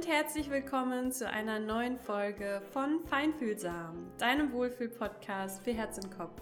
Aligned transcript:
und 0.00 0.08
herzlich 0.08 0.48
willkommen 0.48 1.12
zu 1.12 1.28
einer 1.28 1.58
neuen 1.58 1.98
Folge 1.98 2.62
von 2.72 3.00
Feinfühlsam, 3.04 4.10
deinem 4.16 4.50
Wohlfühl-Podcast 4.50 5.62
für 5.62 5.74
Herz 5.74 5.98
und 5.98 6.10
Kopf. 6.16 6.40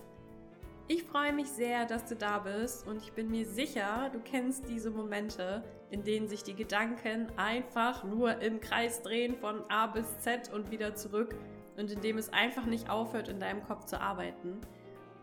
Ich 0.87 1.03
freue 1.03 1.33
mich 1.33 1.49
sehr, 1.49 1.85
dass 1.85 2.05
du 2.05 2.15
da 2.15 2.39
bist 2.39 2.87
und 2.87 3.03
ich 3.03 3.15
bin 3.15 3.29
mir 3.33 3.45
sicher, 3.45 4.11
du 4.13 4.21
kennst 4.21 4.69
diese 4.69 4.93
Momente, 4.93 5.65
in 5.91 6.05
denen 6.05 6.29
sich 6.29 6.45
die 6.45 6.55
Gedanken 6.55 7.27
einfach 7.37 8.05
nur 8.05 8.41
im 8.41 8.61
Kreis 8.61 9.03
drehen 9.03 9.35
von 9.35 9.69
A 9.69 9.89
bis 9.89 10.21
Z 10.21 10.53
und 10.53 10.71
wieder 10.71 10.95
zurück 10.95 11.35
und 11.77 11.91
in 11.91 12.01
dem 12.01 12.17
es 12.17 12.33
einfach 12.33 12.65
nicht 12.65 12.89
aufhört, 12.89 13.27
in 13.27 13.41
deinem 13.41 13.65
Kopf 13.65 13.87
zu 13.87 14.01
arbeiten. 14.01 14.61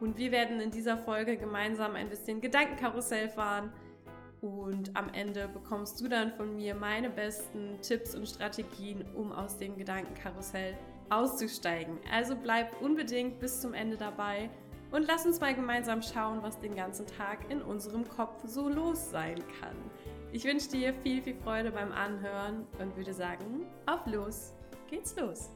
Und 0.02 0.18
wir 0.18 0.34
werden 0.34 0.60
in 0.60 0.72
dieser 0.72 0.98
Folge 0.98 1.38
gemeinsam 1.38 1.96
ein 1.96 2.10
bisschen 2.10 2.42
Gedankenkarussell 2.42 3.30
fahren 3.30 3.72
und 4.46 4.96
am 4.96 5.10
Ende 5.14 5.48
bekommst 5.48 6.00
du 6.00 6.08
dann 6.08 6.32
von 6.34 6.56
mir 6.56 6.76
meine 6.76 7.10
besten 7.10 7.80
Tipps 7.82 8.14
und 8.14 8.28
Strategien, 8.28 9.04
um 9.16 9.32
aus 9.32 9.58
dem 9.58 9.76
Gedankenkarussell 9.76 10.78
auszusteigen. 11.10 11.98
Also 12.12 12.36
bleib 12.36 12.80
unbedingt 12.82 13.40
bis 13.40 13.62
zum 13.62 13.74
Ende 13.74 13.98
dabei 13.98 14.50
und 14.92 15.08
lass 15.08 15.26
uns 15.26 15.40
mal 15.40 15.56
gemeinsam 15.56 16.02
schauen, 16.02 16.44
was 16.44 16.60
den 16.60 16.76
ganzen 16.76 17.08
Tag 17.08 17.50
in 17.50 17.62
unserem 17.62 18.08
Kopf 18.08 18.40
so 18.46 18.70
los 18.70 19.10
sein 19.10 19.40
kann. 19.60 19.76
Ich 20.32 20.44
wünsche 20.44 20.70
dir 20.70 20.94
viel, 20.94 21.24
viel 21.24 21.36
Freude 21.36 21.72
beim 21.72 21.92
Anhören 21.92 22.68
und 22.80 22.96
würde 22.96 23.14
sagen, 23.14 23.66
auf 23.88 24.06
los, 24.06 24.54
geht's 24.88 25.16
los. 25.16 25.50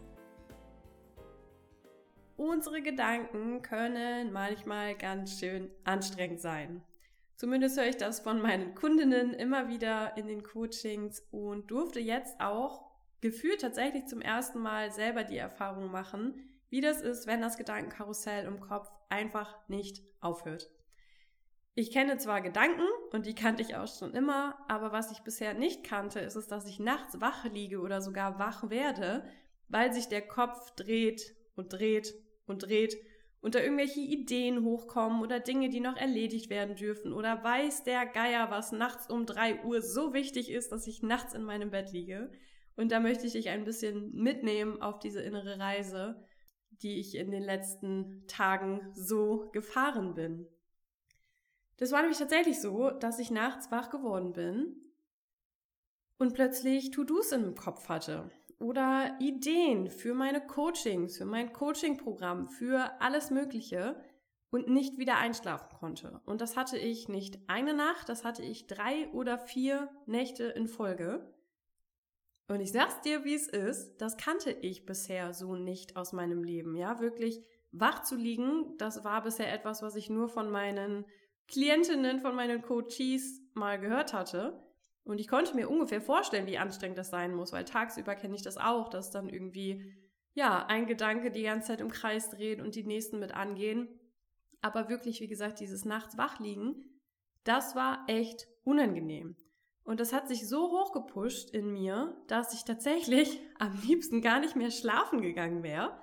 Unsere 2.38 2.81
Gedanken 2.81 3.61
können 3.61 4.31
manchmal 4.31 4.95
ganz 4.95 5.39
schön 5.39 5.69
anstrengend 5.83 6.39
sein. 6.39 6.81
Zumindest 7.39 7.77
höre 7.77 7.88
ich 7.88 7.95
das 7.95 8.20
von 8.20 8.41
meinen 8.41 8.75
Kundinnen 8.75 9.34
immer 9.34 9.70
wieder 9.70 10.17
in 10.17 10.27
den 10.27 10.43
Coachings 10.43 11.25
und 11.31 11.72
durfte 11.72 12.02
jetzt 12.02 12.41
auch 12.41 12.91
gefühlt 13.22 13.61
tatsächlich 13.61 14.08
zum 14.08 14.19
ersten 14.19 14.59
Mal 14.59 14.91
selber 14.91 15.23
die 15.23 15.38
Erfahrung 15.38 15.89
machen, 15.89 16.59
wie 16.69 16.81
das 16.81 17.00
ist, 17.00 17.28
wenn 17.28 17.39
das 17.39 17.55
Gedankenkarussell 17.55 18.45
im 18.45 18.59
Kopf 18.59 18.91
einfach 19.08 19.55
nicht 19.69 20.03
aufhört. 20.19 20.69
Ich 21.75 21.94
kenne 21.94 22.17
zwar 22.17 22.41
Gedanken 22.41 22.83
und 23.13 23.25
die 23.25 23.36
kannte 23.36 23.61
ich 23.61 23.78
auch 23.78 23.88
schon 23.88 24.13
immer, 24.13 24.58
aber 24.67 24.91
was 24.91 25.09
ich 25.13 25.19
bisher 25.19 25.53
nicht 25.53 25.85
kannte, 25.85 26.19
ist 26.19 26.35
es, 26.35 26.47
dass 26.47 26.67
ich 26.67 26.78
nachts 26.78 27.22
wach 27.22 27.45
liege 27.45 27.80
oder 27.80 28.02
sogar 28.02 28.38
wach 28.38 28.69
werde, 28.69 29.23
weil 29.69 29.94
sich 29.94 30.09
der 30.09 30.28
Kopf 30.28 30.72
dreht 30.72 31.38
und 31.56 31.72
dreht 31.72 32.13
und 32.47 32.63
dreht 32.63 32.97
und 33.41 33.55
da 33.55 33.59
irgendwelche 33.59 34.01
Ideen 34.01 34.63
hochkommen 34.63 35.21
oder 35.21 35.39
Dinge, 35.39 35.69
die 35.69 35.79
noch 35.79 35.95
erledigt 35.95 36.49
werden 36.49 36.75
dürfen 36.75 37.13
oder 37.13 37.43
weiß 37.43 37.83
der 37.83 38.05
Geier, 38.05 38.51
was 38.51 38.71
nachts 38.71 39.09
um 39.09 39.25
drei 39.25 39.63
Uhr 39.63 39.81
so 39.81 40.13
wichtig 40.13 40.51
ist, 40.51 40.71
dass 40.71 40.87
ich 40.87 41.01
nachts 41.01 41.33
in 41.33 41.43
meinem 41.43 41.71
Bett 41.71 41.91
liege. 41.91 42.31
Und 42.75 42.91
da 42.91 42.99
möchte 42.99 43.27
ich 43.27 43.33
dich 43.33 43.49
ein 43.49 43.63
bisschen 43.63 44.13
mitnehmen 44.13 44.81
auf 44.81 44.99
diese 44.99 45.21
innere 45.21 45.59
Reise, 45.59 46.25
die 46.81 46.99
ich 46.99 47.15
in 47.15 47.31
den 47.31 47.43
letzten 47.43 48.25
Tagen 48.27 48.91
so 48.93 49.49
gefahren 49.51 50.13
bin. 50.13 50.47
Das 51.77 51.91
war 51.91 52.01
nämlich 52.01 52.19
tatsächlich 52.19 52.59
so, 52.59 52.89
dass 52.89 53.19
ich 53.19 53.31
nachts 53.31 53.71
wach 53.71 53.89
geworden 53.89 54.33
bin 54.33 54.75
und 56.17 56.33
plötzlich 56.33 56.91
To-Dos 56.91 57.31
im 57.31 57.55
Kopf 57.55 57.87
hatte 57.87 58.29
oder 58.59 59.17
Ideen 59.19 59.89
für 59.89 60.13
meine 60.13 60.45
Coachings, 60.45 61.17
für 61.17 61.25
mein 61.25 61.53
Coaching-Programm, 61.53 62.49
für 62.49 62.91
alles 63.01 63.31
Mögliche 63.31 63.95
und 64.51 64.67
nicht 64.67 64.97
wieder 64.97 65.17
einschlafen 65.17 65.77
konnte. 65.77 66.21
Und 66.25 66.41
das 66.41 66.57
hatte 66.57 66.77
ich 66.77 67.07
nicht 67.07 67.39
eine 67.47 67.73
Nacht, 67.73 68.09
das 68.09 68.23
hatte 68.23 68.43
ich 68.43 68.67
drei 68.67 69.09
oder 69.09 69.38
vier 69.38 69.89
Nächte 70.05 70.43
in 70.45 70.67
Folge. 70.67 71.33
Und 72.47 72.59
ich 72.61 72.71
sag's 72.71 73.01
dir, 73.01 73.23
wie 73.25 73.35
es 73.35 73.47
ist, 73.47 73.97
das 73.97 74.17
kannte 74.17 74.51
ich 74.51 74.85
bisher 74.85 75.34
so 75.34 75.55
nicht 75.55 75.95
aus 75.95 76.13
meinem 76.13 76.44
Leben. 76.44 76.75
Ja, 76.75 77.00
wirklich 77.00 77.44
wach 77.72 78.01
zu 78.01 78.16
liegen, 78.16 78.75
das 78.78 79.03
war 79.03 79.22
bisher 79.22 79.53
etwas, 79.53 79.84
was 79.84 79.95
ich 79.95 80.09
nur 80.09 80.28
von 80.29 80.50
meinen 80.50 81.05
Klientinnen, 81.47 82.19
von 82.19 82.35
meinen 82.35 82.63
Coaches 82.63 83.41
mal 83.53 83.79
gehört 83.79 84.13
hatte. 84.13 84.59
Und 85.03 85.19
ich 85.19 85.27
konnte 85.27 85.55
mir 85.55 85.69
ungefähr 85.69 86.01
vorstellen, 86.01 86.45
wie 86.45 86.57
anstrengend 86.57 86.97
das 86.97 87.09
sein 87.09 87.33
muss, 87.33 87.51
weil 87.51 87.65
tagsüber 87.65 88.15
kenne 88.15 88.35
ich 88.35 88.41
das 88.41 88.57
auch, 88.57 88.89
dass 88.89 89.11
dann 89.11 89.29
irgendwie, 89.29 89.95
ja, 90.33 90.65
ein 90.67 90.85
Gedanke 90.85 91.31
die 91.31 91.43
ganze 91.43 91.69
Zeit 91.69 91.81
im 91.81 91.89
Kreis 91.89 92.29
dreht 92.29 92.61
und 92.61 92.75
die 92.75 92.83
nächsten 92.83 93.19
mit 93.19 93.33
angehen. 93.33 93.87
Aber 94.61 94.89
wirklich, 94.89 95.21
wie 95.21 95.27
gesagt, 95.27 95.59
dieses 95.59 95.85
Nachts 95.85 96.17
wachliegen, 96.17 96.99
das 97.43 97.75
war 97.75 98.03
echt 98.07 98.47
unangenehm. 98.63 99.35
Und 99.83 99.99
das 99.99 100.13
hat 100.13 100.27
sich 100.27 100.47
so 100.47 100.69
hochgepusht 100.69 101.49
in 101.49 101.71
mir, 101.71 102.16
dass 102.27 102.53
ich 102.53 102.63
tatsächlich 102.63 103.39
am 103.57 103.75
liebsten 103.81 104.21
gar 104.21 104.39
nicht 104.39 104.55
mehr 104.55 104.69
schlafen 104.69 105.21
gegangen 105.21 105.63
wäre. 105.63 105.99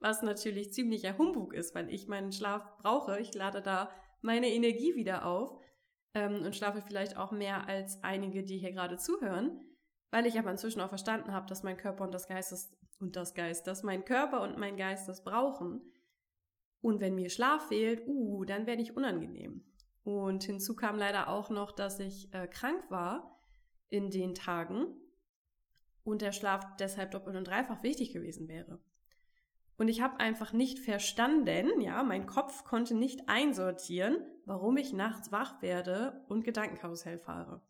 Was 0.00 0.22
natürlich 0.22 0.72
ziemlicher 0.72 1.18
Humbug 1.18 1.54
ist, 1.54 1.74
weil 1.74 1.88
ich 1.92 2.08
meinen 2.08 2.32
Schlaf 2.32 2.76
brauche. 2.78 3.20
Ich 3.20 3.34
lade 3.34 3.62
da 3.62 3.90
meine 4.22 4.50
Energie 4.52 4.96
wieder 4.96 5.26
auf 5.26 5.60
ähm, 6.18 6.42
und 6.44 6.56
schlafe 6.56 6.82
vielleicht 6.82 7.16
auch 7.16 7.30
mehr 7.30 7.68
als 7.68 8.02
einige, 8.02 8.42
die 8.42 8.58
hier 8.58 8.72
gerade 8.72 8.96
zuhören, 8.96 9.60
weil 10.10 10.26
ich 10.26 10.38
aber 10.38 10.50
inzwischen 10.50 10.80
auch 10.80 10.88
verstanden 10.88 11.32
habe, 11.32 11.46
dass 11.46 11.62
mein 11.62 11.76
Körper 11.76 12.04
und 12.04 12.12
das 12.12 12.26
Geist 12.26 12.52
das, 12.52 12.70
und 12.98 13.14
das 13.14 13.34
Geist, 13.34 13.66
dass 13.66 13.84
mein 13.84 14.04
Körper 14.04 14.42
und 14.42 14.58
mein 14.58 14.76
Geist 14.76 15.08
das 15.08 15.22
brauchen. 15.22 15.80
Und 16.80 17.00
wenn 17.00 17.14
mir 17.14 17.30
Schlaf 17.30 17.68
fehlt, 17.68 18.06
uh, 18.06 18.44
dann 18.44 18.66
werde 18.66 18.82
ich 18.82 18.96
unangenehm. 18.96 19.64
Und 20.02 20.44
hinzu 20.44 20.74
kam 20.74 20.96
leider 20.96 21.28
auch 21.28 21.50
noch, 21.50 21.70
dass 21.70 22.00
ich 22.00 22.32
äh, 22.34 22.48
krank 22.48 22.90
war 22.90 23.38
in 23.90 24.10
den 24.10 24.34
Tagen 24.34 24.86
und 26.02 26.22
der 26.22 26.32
Schlaf 26.32 26.64
deshalb 26.78 27.10
doppelt 27.10 27.36
und 27.36 27.46
dreifach 27.46 27.82
wichtig 27.82 28.12
gewesen 28.12 28.48
wäre. 28.48 28.80
Und 29.76 29.88
ich 29.88 30.00
habe 30.00 30.18
einfach 30.18 30.52
nicht 30.52 30.78
verstanden, 30.80 31.80
ja, 31.80 32.02
mein 32.02 32.26
Kopf 32.26 32.64
konnte 32.64 32.94
nicht 32.94 33.28
einsortieren, 33.28 34.16
warum 34.48 34.78
ich 34.78 34.92
nachts 34.92 35.30
wach 35.30 35.60
werde 35.60 36.24
und 36.28 36.42
Gedankenkarussell 36.42 37.18
fahre. 37.18 37.60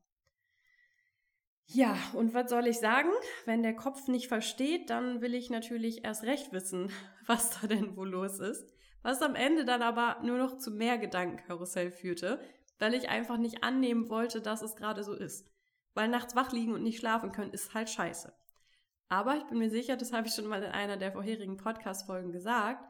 Ja, 1.67 1.99
und 2.15 2.33
was 2.33 2.49
soll 2.49 2.67
ich 2.67 2.79
sagen? 2.79 3.11
Wenn 3.45 3.63
der 3.63 3.75
Kopf 3.75 4.09
nicht 4.09 4.29
versteht, 4.29 4.89
dann 4.89 5.21
will 5.21 5.35
ich 5.35 5.51
natürlich 5.51 6.05
erst 6.05 6.23
recht 6.23 6.53
wissen, 6.53 6.91
was 7.27 7.61
da 7.61 7.67
denn 7.67 7.97
wohl 7.97 8.09
los 8.09 8.39
ist. 8.39 8.73
Was 9.03 9.21
am 9.23 9.35
Ende 9.35 9.65
dann 9.65 9.83
aber 9.83 10.23
nur 10.23 10.39
noch 10.39 10.57
zu 10.57 10.71
mehr 10.71 10.99
Gedankenkarussell 10.99 11.91
führte, 11.91 12.41
weil 12.79 12.95
ich 12.95 13.09
einfach 13.09 13.39
nicht 13.39 13.65
annehmen 13.65 14.09
wollte, 14.09 14.41
dass 14.41 14.63
es 14.63 14.77
gerade 14.77 15.03
so 15.03 15.15
ist. 15.15 15.51
Weil 15.95 16.09
nachts 16.09 16.37
wach 16.37 16.53
liegen 16.53 16.73
und 16.73 16.85
nicht 16.85 16.99
schlafen 16.99 17.33
können 17.33 17.53
ist 17.53 17.75
halt 17.75 17.91
scheiße. 17.91 18.33
Aber 19.09 19.37
ich 19.37 19.45
bin 19.45 19.59
mir 19.59 19.71
sicher, 19.71 19.97
das 19.97 20.13
habe 20.13 20.29
ich 20.29 20.35
schon 20.35 20.47
mal 20.47 20.63
in 20.63 20.71
einer 20.71 20.97
der 20.97 21.13
vorherigen 21.13 21.57
Podcast-Folgen 21.57 22.31
gesagt, 22.31 22.85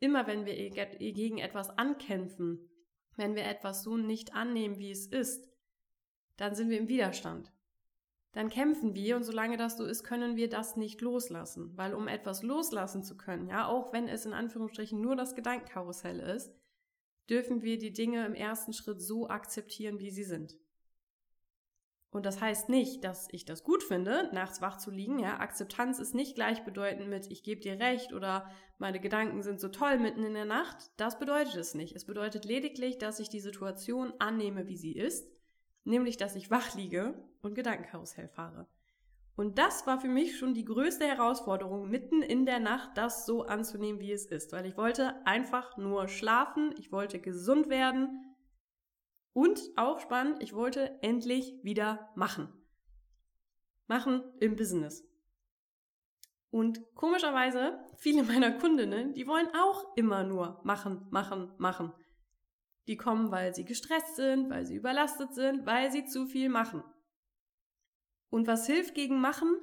immer 0.00 0.26
wenn 0.26 0.46
wir 0.46 0.54
gegen 0.54 1.38
etwas 1.38 1.70
ankämpfen, 1.70 2.70
wenn 3.16 3.34
wir 3.34 3.44
etwas 3.44 3.82
so 3.82 3.96
nicht 3.96 4.34
annehmen, 4.34 4.78
wie 4.78 4.90
es 4.90 5.06
ist, 5.06 5.48
dann 6.36 6.54
sind 6.54 6.70
wir 6.70 6.78
im 6.78 6.88
Widerstand. 6.88 7.52
Dann 8.32 8.50
kämpfen 8.50 8.94
wir 8.94 9.16
und 9.16 9.24
solange 9.24 9.56
das 9.56 9.78
so 9.78 9.84
ist, 9.86 10.04
können 10.04 10.36
wir 10.36 10.50
das 10.50 10.76
nicht 10.76 11.00
loslassen. 11.00 11.72
Weil 11.76 11.94
um 11.94 12.06
etwas 12.06 12.42
loslassen 12.42 13.02
zu 13.02 13.16
können, 13.16 13.48
ja, 13.48 13.66
auch 13.66 13.94
wenn 13.94 14.08
es 14.08 14.26
in 14.26 14.34
Anführungsstrichen 14.34 15.00
nur 15.00 15.16
das 15.16 15.34
Gedankenkarussell 15.34 16.20
ist, 16.20 16.54
dürfen 17.30 17.62
wir 17.62 17.78
die 17.78 17.94
Dinge 17.94 18.26
im 18.26 18.34
ersten 18.34 18.74
Schritt 18.74 19.00
so 19.00 19.28
akzeptieren, 19.28 20.00
wie 20.00 20.10
sie 20.10 20.24
sind. 20.24 20.56
Und 22.10 22.24
das 22.24 22.40
heißt 22.40 22.68
nicht, 22.68 23.04
dass 23.04 23.28
ich 23.32 23.44
das 23.44 23.62
gut 23.62 23.82
finde, 23.82 24.30
nachts 24.32 24.62
wach 24.62 24.78
zu 24.78 24.90
liegen. 24.90 25.18
Ja, 25.18 25.38
Akzeptanz 25.38 25.98
ist 25.98 26.14
nicht 26.14 26.34
gleichbedeutend 26.34 27.08
mit 27.08 27.30
ich 27.30 27.42
gebe 27.42 27.60
dir 27.60 27.78
recht 27.78 28.12
oder 28.12 28.50
meine 28.78 29.00
Gedanken 29.00 29.42
sind 29.42 29.60
so 29.60 29.68
toll 29.68 29.98
mitten 29.98 30.22
in 30.22 30.34
der 30.34 30.44
Nacht. 30.44 30.90
Das 30.96 31.18
bedeutet 31.18 31.56
es 31.56 31.74
nicht. 31.74 31.94
Es 31.94 32.06
bedeutet 32.06 32.44
lediglich, 32.44 32.98
dass 32.98 33.20
ich 33.20 33.28
die 33.28 33.40
Situation 33.40 34.12
annehme, 34.18 34.66
wie 34.66 34.76
sie 34.76 34.92
ist, 34.92 35.28
nämlich 35.84 36.16
dass 36.16 36.36
ich 36.36 36.50
wach 36.50 36.74
liege 36.74 37.14
und 37.42 37.54
Gedankenkarussell 37.54 38.28
fahre. 38.28 38.66
Und 39.36 39.58
das 39.58 39.86
war 39.86 40.00
für 40.00 40.08
mich 40.08 40.38
schon 40.38 40.54
die 40.54 40.64
größte 40.64 41.06
Herausforderung, 41.06 41.90
mitten 41.90 42.22
in 42.22 42.46
der 42.46 42.58
Nacht 42.58 42.96
das 42.96 43.26
so 43.26 43.44
anzunehmen, 43.44 44.00
wie 44.00 44.12
es 44.12 44.24
ist, 44.24 44.52
weil 44.52 44.64
ich 44.64 44.78
wollte 44.78 45.14
einfach 45.26 45.76
nur 45.76 46.08
schlafen, 46.08 46.74
ich 46.78 46.90
wollte 46.90 47.18
gesund 47.18 47.68
werden, 47.68 48.25
und 49.36 49.60
auch 49.76 50.00
spannend, 50.00 50.42
ich 50.42 50.54
wollte 50.54 50.98
endlich 51.02 51.62
wieder 51.62 52.10
machen. 52.14 52.48
Machen 53.86 54.24
im 54.40 54.56
Business. 54.56 55.06
Und 56.48 56.80
komischerweise, 56.94 57.78
viele 57.98 58.22
meiner 58.22 58.52
Kundinnen, 58.52 59.12
die 59.12 59.26
wollen 59.26 59.48
auch 59.54 59.94
immer 59.94 60.24
nur 60.24 60.62
machen, 60.64 61.06
machen, 61.10 61.52
machen. 61.58 61.92
Die 62.86 62.96
kommen, 62.96 63.30
weil 63.30 63.54
sie 63.54 63.66
gestresst 63.66 64.16
sind, 64.16 64.48
weil 64.48 64.64
sie 64.64 64.76
überlastet 64.76 65.34
sind, 65.34 65.66
weil 65.66 65.92
sie 65.92 66.06
zu 66.06 66.24
viel 66.24 66.48
machen. 66.48 66.82
Und 68.30 68.46
was 68.46 68.66
hilft 68.66 68.94
gegen 68.94 69.20
machen? 69.20 69.54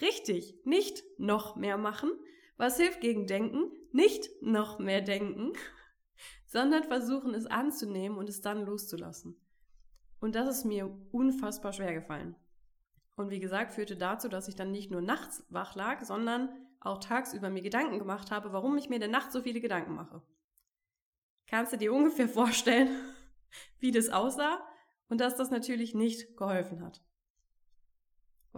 Richtig, 0.00 0.58
nicht 0.64 1.04
noch 1.18 1.54
mehr 1.54 1.76
machen. 1.76 2.10
Was 2.56 2.78
hilft 2.78 3.02
gegen 3.02 3.26
denken? 3.26 3.70
Nicht 3.92 4.30
noch 4.40 4.78
mehr 4.78 5.02
denken 5.02 5.52
sondern 6.48 6.82
versuchen 6.82 7.34
es 7.34 7.46
anzunehmen 7.46 8.18
und 8.18 8.28
es 8.28 8.40
dann 8.40 8.64
loszulassen. 8.64 9.36
Und 10.18 10.34
das 10.34 10.48
ist 10.48 10.64
mir 10.64 10.90
unfassbar 11.12 11.72
schwer 11.72 11.94
gefallen. 11.94 12.34
Und 13.16 13.30
wie 13.30 13.38
gesagt, 13.38 13.72
führte 13.72 13.96
dazu, 13.96 14.28
dass 14.28 14.48
ich 14.48 14.56
dann 14.56 14.72
nicht 14.72 14.90
nur 14.90 15.02
nachts 15.02 15.44
wach 15.50 15.76
lag, 15.76 16.02
sondern 16.04 16.48
auch 16.80 16.98
tagsüber 16.98 17.50
mir 17.50 17.62
Gedanken 17.62 17.98
gemacht 17.98 18.30
habe, 18.30 18.52
warum 18.52 18.76
ich 18.78 18.88
mir 18.88 18.98
denn 18.98 19.10
nachts 19.10 19.32
so 19.32 19.42
viele 19.42 19.60
Gedanken 19.60 19.94
mache. 19.94 20.22
Kannst 21.46 21.72
du 21.72 21.76
dir 21.76 21.92
ungefähr 21.92 22.28
vorstellen, 22.40 22.88
wie 23.78 23.92
das 23.92 24.08
aussah 24.08 24.60
und 25.08 25.20
dass 25.20 25.36
das 25.36 25.50
natürlich 25.50 25.94
nicht 25.94 26.36
geholfen 26.36 26.82
hat. 26.82 27.02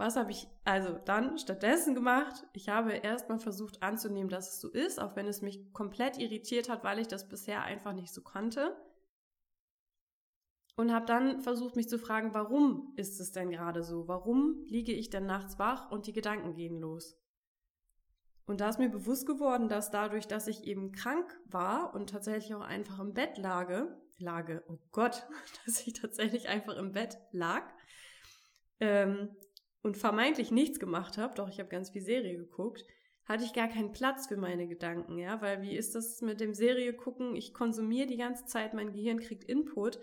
Was 0.01 0.15
habe 0.15 0.31
ich 0.31 0.47
also 0.63 0.97
dann 1.05 1.37
stattdessen 1.37 1.93
gemacht? 1.93 2.47
Ich 2.53 2.69
habe 2.69 2.91
erstmal 2.91 3.37
versucht 3.37 3.83
anzunehmen, 3.83 4.31
dass 4.31 4.49
es 4.49 4.59
so 4.59 4.67
ist, 4.71 4.99
auch 4.99 5.15
wenn 5.15 5.27
es 5.27 5.43
mich 5.43 5.71
komplett 5.73 6.17
irritiert 6.17 6.69
hat, 6.69 6.83
weil 6.83 6.97
ich 6.97 7.07
das 7.07 7.29
bisher 7.29 7.61
einfach 7.61 7.93
nicht 7.93 8.11
so 8.11 8.23
kannte. 8.23 8.75
Und 10.75 10.91
habe 10.91 11.05
dann 11.05 11.41
versucht, 11.41 11.75
mich 11.75 11.87
zu 11.87 11.99
fragen, 11.99 12.33
warum 12.33 12.93
ist 12.95 13.19
es 13.19 13.31
denn 13.31 13.51
gerade 13.51 13.83
so? 13.83 14.07
Warum 14.07 14.63
liege 14.65 14.91
ich 14.91 15.11
denn 15.11 15.27
nachts 15.27 15.59
wach 15.59 15.91
und 15.91 16.07
die 16.07 16.13
Gedanken 16.13 16.55
gehen 16.55 16.79
los? 16.79 17.21
Und 18.47 18.59
da 18.59 18.69
ist 18.69 18.79
mir 18.79 18.89
bewusst 18.89 19.27
geworden, 19.27 19.69
dass 19.69 19.91
dadurch, 19.91 20.27
dass 20.27 20.47
ich 20.47 20.63
eben 20.63 20.93
krank 20.93 21.39
war 21.45 21.93
und 21.93 22.09
tatsächlich 22.09 22.55
auch 22.55 22.61
einfach 22.61 22.97
im 22.97 23.13
Bett 23.13 23.37
lage, 23.37 24.01
lage, 24.17 24.63
oh 24.67 24.79
Gott, 24.91 25.27
dass 25.67 25.85
ich 25.85 25.93
tatsächlich 25.93 26.49
einfach 26.49 26.75
im 26.75 26.91
Bett 26.91 27.19
lag 27.31 27.71
ähm, 28.81 29.29
und 29.81 29.97
vermeintlich 29.97 30.51
nichts 30.51 30.79
gemacht 30.79 31.17
habe, 31.17 31.33
doch 31.35 31.49
ich 31.49 31.59
habe 31.59 31.69
ganz 31.69 31.89
viel 31.89 32.01
Serie 32.01 32.37
geguckt, 32.37 32.85
hatte 33.25 33.43
ich 33.43 33.53
gar 33.53 33.67
keinen 33.67 33.91
Platz 33.91 34.27
für 34.27 34.37
meine 34.37 34.67
Gedanken, 34.67 35.17
ja, 35.17 35.41
weil 35.41 35.61
wie 35.61 35.75
ist 35.75 35.95
das 35.95 36.21
mit 36.21 36.39
dem 36.39 36.53
Serie 36.53 36.93
gucken? 36.93 37.35
Ich 37.35 37.53
konsumiere 37.53 38.07
die 38.07 38.17
ganze 38.17 38.45
Zeit, 38.45 38.73
mein 38.73 38.91
Gehirn 38.91 39.19
kriegt 39.19 39.43
Input 39.43 39.99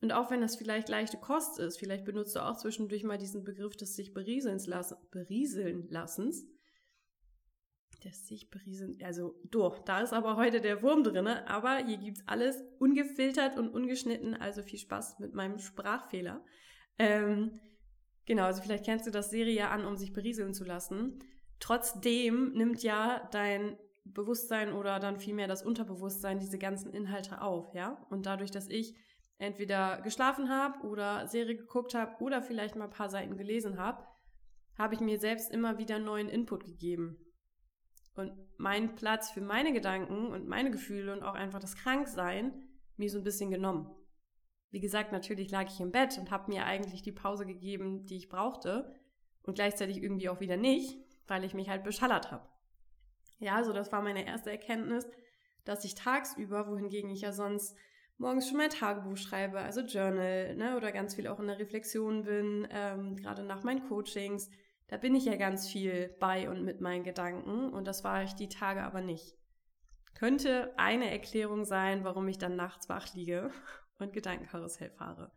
und 0.00 0.12
auch 0.12 0.30
wenn 0.30 0.40
das 0.40 0.56
vielleicht 0.56 0.88
leichte 0.88 1.18
Kost 1.18 1.58
ist, 1.58 1.78
vielleicht 1.78 2.04
benutzt 2.04 2.34
du 2.34 2.40
auch 2.40 2.56
zwischendurch 2.56 3.04
mal 3.04 3.18
diesen 3.18 3.44
Begriff 3.44 3.76
des 3.76 3.96
sich 3.96 4.14
berieseln 4.14 4.58
lassen, 4.66 4.96
berieseln 5.10 5.88
lassens, 5.90 6.46
des 8.04 8.26
sich 8.26 8.48
berieseln, 8.48 8.98
also 9.02 9.34
doch, 9.44 9.78
da 9.80 10.00
ist 10.00 10.14
aber 10.14 10.36
heute 10.36 10.60
der 10.60 10.82
Wurm 10.82 11.04
drinne, 11.04 11.46
aber 11.48 11.84
hier 11.84 11.98
gibt's 11.98 12.22
alles 12.26 12.64
ungefiltert 12.78 13.58
und 13.58 13.68
ungeschnitten, 13.68 14.34
also 14.34 14.62
viel 14.62 14.78
Spaß 14.78 15.18
mit 15.18 15.34
meinem 15.34 15.58
Sprachfehler. 15.58 16.42
Ähm, 16.98 17.60
genau, 18.26 18.44
also 18.44 18.62
vielleicht 18.62 18.84
kennst 18.84 19.06
du 19.06 19.10
das 19.10 19.30
Serie 19.30 19.68
an, 19.68 19.84
um 19.84 19.96
sich 19.96 20.12
berieseln 20.12 20.54
zu 20.54 20.64
lassen. 20.64 21.18
Trotzdem 21.58 22.52
nimmt 22.52 22.82
ja 22.82 23.28
dein 23.32 23.76
Bewusstsein 24.04 24.72
oder 24.72 24.98
dann 24.98 25.20
vielmehr 25.20 25.46
das 25.46 25.62
Unterbewusstsein 25.62 26.38
diese 26.38 26.58
ganzen 26.58 26.92
Inhalte 26.92 27.42
auf, 27.42 27.74
ja? 27.74 28.04
Und 28.10 28.26
dadurch, 28.26 28.50
dass 28.50 28.68
ich 28.68 28.94
entweder 29.38 30.00
geschlafen 30.02 30.48
habe 30.48 30.86
oder 30.86 31.26
Serie 31.26 31.56
geguckt 31.56 31.94
habe 31.94 32.22
oder 32.22 32.42
vielleicht 32.42 32.76
mal 32.76 32.84
ein 32.84 32.90
paar 32.90 33.08
Seiten 33.08 33.36
gelesen 33.36 33.78
habe, 33.78 34.04
habe 34.76 34.94
ich 34.94 35.00
mir 35.00 35.18
selbst 35.18 35.50
immer 35.50 35.78
wieder 35.78 35.98
neuen 35.98 36.28
Input 36.28 36.64
gegeben. 36.64 37.18
Und 38.14 38.32
meinen 38.58 38.94
Platz 38.96 39.30
für 39.30 39.40
meine 39.40 39.72
Gedanken 39.72 40.26
und 40.28 40.48
meine 40.48 40.70
Gefühle 40.70 41.12
und 41.12 41.22
auch 41.22 41.34
einfach 41.34 41.60
das 41.60 41.76
Kranksein 41.76 42.52
mir 42.96 43.08
so 43.08 43.18
ein 43.18 43.24
bisschen 43.24 43.50
genommen. 43.50 43.94
Wie 44.70 44.80
gesagt, 44.80 45.12
natürlich 45.12 45.50
lag 45.50 45.66
ich 45.66 45.80
im 45.80 45.90
Bett 45.90 46.16
und 46.18 46.30
habe 46.30 46.50
mir 46.50 46.64
eigentlich 46.64 47.02
die 47.02 47.12
Pause 47.12 47.44
gegeben, 47.44 48.06
die 48.06 48.16
ich 48.16 48.28
brauchte 48.28 48.94
und 49.42 49.54
gleichzeitig 49.54 50.02
irgendwie 50.02 50.28
auch 50.28 50.40
wieder 50.40 50.56
nicht, 50.56 50.98
weil 51.26 51.44
ich 51.44 51.54
mich 51.54 51.68
halt 51.68 51.82
beschallert 51.82 52.30
habe. 52.30 52.46
Ja, 53.38 53.56
also 53.56 53.72
das 53.72 53.90
war 53.90 54.02
meine 54.02 54.26
erste 54.26 54.50
Erkenntnis, 54.50 55.06
dass 55.64 55.84
ich 55.84 55.94
tagsüber, 55.94 56.68
wohingegen 56.68 57.10
ich 57.10 57.22
ja 57.22 57.32
sonst 57.32 57.76
morgens 58.18 58.48
schon 58.48 58.58
mein 58.58 58.70
Tagebuch 58.70 59.16
schreibe, 59.16 59.60
also 59.60 59.80
Journal, 59.80 60.54
ne, 60.54 60.76
oder 60.76 60.92
ganz 60.92 61.14
viel 61.14 61.26
auch 61.26 61.40
in 61.40 61.46
der 61.46 61.58
Reflexion 61.58 62.24
bin, 62.24 62.68
ähm, 62.70 63.16
gerade 63.16 63.42
nach 63.42 63.64
meinen 63.64 63.88
Coachings, 63.88 64.50
da 64.88 64.98
bin 64.98 65.14
ich 65.14 65.24
ja 65.24 65.36
ganz 65.36 65.68
viel 65.68 66.14
bei 66.20 66.50
und 66.50 66.64
mit 66.64 66.80
meinen 66.80 67.02
Gedanken 67.02 67.70
und 67.70 67.86
das 67.86 68.04
war 68.04 68.22
ich 68.22 68.34
die 68.34 68.48
Tage 68.48 68.82
aber 68.82 69.00
nicht. 69.00 69.36
Könnte 70.14 70.74
eine 70.76 71.10
Erklärung 71.10 71.64
sein, 71.64 72.04
warum 72.04 72.28
ich 72.28 72.38
dann 72.38 72.56
nachts 72.56 72.88
wach 72.88 73.14
liege 73.14 73.50
und 74.00 74.12
Gedankenkarussell 74.12 74.90
fahre. 74.90 75.32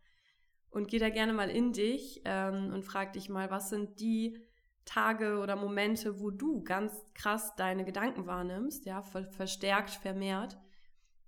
Und 0.69 0.87
geh 0.87 0.97
da 0.97 1.09
gerne 1.09 1.33
mal 1.33 1.49
in 1.49 1.71
dich 1.71 2.21
ähm, 2.25 2.73
und 2.73 2.83
frag 2.83 3.13
dich 3.13 3.29
mal, 3.29 3.51
was 3.51 3.69
sind 3.69 3.99
die 3.99 4.39
Tage 4.85 5.39
oder 5.39 5.55
Momente, 5.55 6.19
wo 6.19 6.31
du 6.31 6.63
ganz 6.63 6.91
krass 7.13 7.55
deine 7.55 7.85
Gedanken 7.85 8.25
wahrnimmst, 8.25 8.85
ja, 8.85 9.01
ver 9.01 9.25
verstärkt, 9.25 9.91
vermehrt 9.91 10.57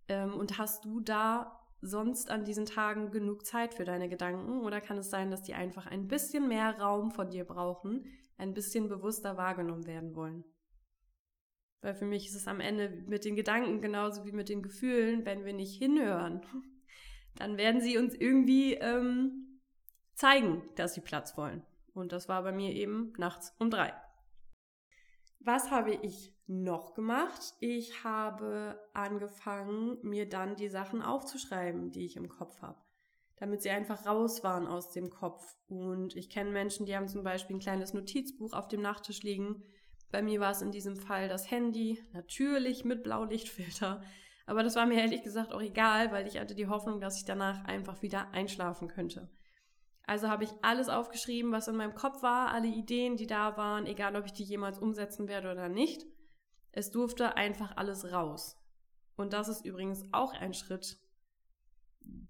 ähm, 0.08 0.34
und 0.34 0.58
hast 0.58 0.86
du 0.86 1.00
da 1.00 1.62
sonst 1.82 2.32
an 2.32 2.46
diesen 2.46 2.66
Tagen 2.66 3.12
genug 3.12 3.46
Zeit 3.46 3.74
für 3.74 3.86
deine 3.86 4.10
Gedanken? 4.10 4.62
Oder 4.62 4.82
kann 4.82 4.98
es 4.98 5.10
sein, 5.10 5.32
dass 5.32 5.44
die 5.44 5.54
einfach 5.54 5.86
ein 5.86 6.08
bisschen 6.08 6.48
mehr 6.48 6.80
Raum 6.80 7.12
von 7.12 7.30
dir 7.30 7.46
brauchen, 7.46 8.06
ein 8.38 8.54
bisschen 8.54 8.90
bewusster 8.90 9.38
wahrgenommen 9.38 9.86
werden 9.86 10.16
wollen? 10.16 10.44
Weil 11.82 11.94
für 11.94 12.06
mich 12.06 12.28
ist 12.28 12.36
es 12.36 12.48
am 12.48 12.60
Ende 12.60 12.90
mit 13.08 13.26
den 13.26 13.36
Gedanken 13.36 13.82
genauso 13.82 14.26
wie 14.26 14.32
mit 14.32 14.50
den 14.50 14.64
Gefühlen, 14.64 15.26
wenn 15.26 15.46
wir 15.46 15.54
nicht 15.54 15.78
hinhören, 15.78 16.42
dann 17.38 17.58
werden 17.58 17.82
sie 17.82 17.98
uns 17.98 18.14
irgendwie 18.16 18.74
ähm, 18.76 19.62
zeigen, 20.14 20.64
dass 20.76 20.94
sie 20.94 21.02
Platz 21.02 21.38
wollen. 21.38 21.66
Und 21.94 22.12
das 22.12 22.28
war 22.28 22.44
bei 22.44 22.52
mir 22.52 22.74
eben 22.74 23.14
nachts 23.18 23.54
um 23.60 23.70
drei. 23.70 23.94
Was 25.40 25.70
habe 25.70 25.94
ich 25.94 26.34
noch 26.48 26.94
gemacht? 26.96 27.54
Ich 27.60 28.04
habe 28.04 28.80
angefangen, 28.94 29.98
mir 30.02 30.28
dann 30.28 30.56
die 30.56 30.70
Sachen 30.70 31.02
aufzuschreiben, 31.02 31.92
die 31.92 32.06
ich 32.06 32.18
im 32.18 32.30
Kopf 32.30 32.62
habe, 32.62 32.82
damit 33.38 33.62
sie 33.62 33.70
einfach 33.70 34.06
raus 34.06 34.44
waren 34.44 34.68
aus 34.68 34.92
dem 34.92 35.10
Kopf. 35.10 35.44
Und 35.68 36.16
ich 36.16 36.30
kenne 36.30 36.50
Menschen, 36.50 36.86
die 36.86 36.96
haben 36.96 37.08
zum 37.08 37.24
Beispiel 37.24 37.56
ein 37.56 37.62
kleines 37.62 37.94
Notizbuch 37.94 38.54
auf 38.54 38.68
dem 38.68 38.82
Nachttisch 38.82 39.22
liegen. 39.22 39.64
Bei 40.12 40.22
mir 40.22 40.40
war 40.40 40.52
es 40.52 40.62
in 40.62 40.72
diesem 40.72 40.98
Fall 40.98 41.30
das 41.30 41.52
Handy, 41.52 42.04
natürlich 42.12 42.86
mit 42.86 43.04
Blaulichtfilter. 43.04 44.02
Aber 44.46 44.64
das 44.64 44.76
war 44.76 44.86
mir 44.86 45.00
ehrlich 45.00 45.24
gesagt 45.24 45.52
auch 45.52 45.62
egal, 45.62 46.12
weil 46.12 46.28
ich 46.28 46.40
hatte 46.40 46.56
die 46.56 46.68
Hoffnung, 46.68 47.00
dass 47.00 47.18
ich 47.18 47.26
danach 47.26 47.64
einfach 47.66 48.02
wieder 48.02 48.30
einschlafen 48.32 48.88
könnte. 48.88 49.30
Also 50.08 50.30
habe 50.30 50.44
ich 50.44 50.52
alles 50.62 50.88
aufgeschrieben, 50.88 51.52
was 51.52 51.68
in 51.68 51.76
meinem 51.76 51.96
Kopf 51.96 52.22
war, 52.22 52.52
alle 52.52 52.68
Ideen, 52.68 53.18
die 53.18 53.26
da 53.26 53.58
waren, 53.58 53.88
egal 53.88 54.16
ob 54.16 54.26
ich 54.26 54.34
die 54.34 54.44
jemals 54.44 54.78
umsetzen 54.78 55.28
werde 55.28 55.52
oder 55.52 55.68
nicht. 55.68 56.06
Es 56.72 56.92
durfte 56.92 57.36
einfach 57.38 57.76
alles 57.78 58.12
raus. 58.12 58.62
Und 59.16 59.34
das 59.34 59.48
ist 59.48 59.66
übrigens 59.66 60.04
auch 60.12 60.34
ein 60.34 60.54
Schritt, 60.54 61.00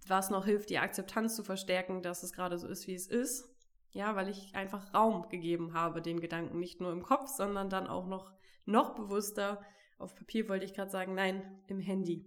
was 0.07 0.29
noch 0.29 0.45
hilft, 0.45 0.69
die 0.69 0.77
Akzeptanz 0.77 1.35
zu 1.35 1.43
verstärken, 1.43 2.01
dass 2.01 2.23
es 2.23 2.31
gerade 2.31 2.57
so 2.57 2.67
ist, 2.67 2.87
wie 2.87 2.93
es 2.93 3.07
ist. 3.07 3.51
Ja, 3.91 4.15
weil 4.15 4.29
ich 4.29 4.53
einfach 4.55 4.93
Raum 4.93 5.27
gegeben 5.29 5.73
habe, 5.73 6.01
den 6.01 6.19
Gedanken 6.19 6.59
nicht 6.59 6.79
nur 6.79 6.91
im 6.91 7.03
Kopf, 7.03 7.29
sondern 7.29 7.69
dann 7.69 7.87
auch 7.87 8.07
noch, 8.07 8.33
noch 8.65 8.93
bewusster, 8.93 9.61
auf 9.97 10.15
Papier 10.15 10.49
wollte 10.49 10.65
ich 10.65 10.73
gerade 10.73 10.91
sagen, 10.91 11.15
nein, 11.15 11.63
im 11.67 11.79
Handy. 11.79 12.25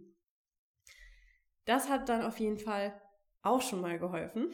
Das 1.65 1.89
hat 1.89 2.09
dann 2.09 2.23
auf 2.23 2.41
jeden 2.41 2.59
Fall 2.59 3.01
auch 3.43 3.63
schon 3.63 3.81
mal 3.81 3.99
geholfen. 3.99 4.53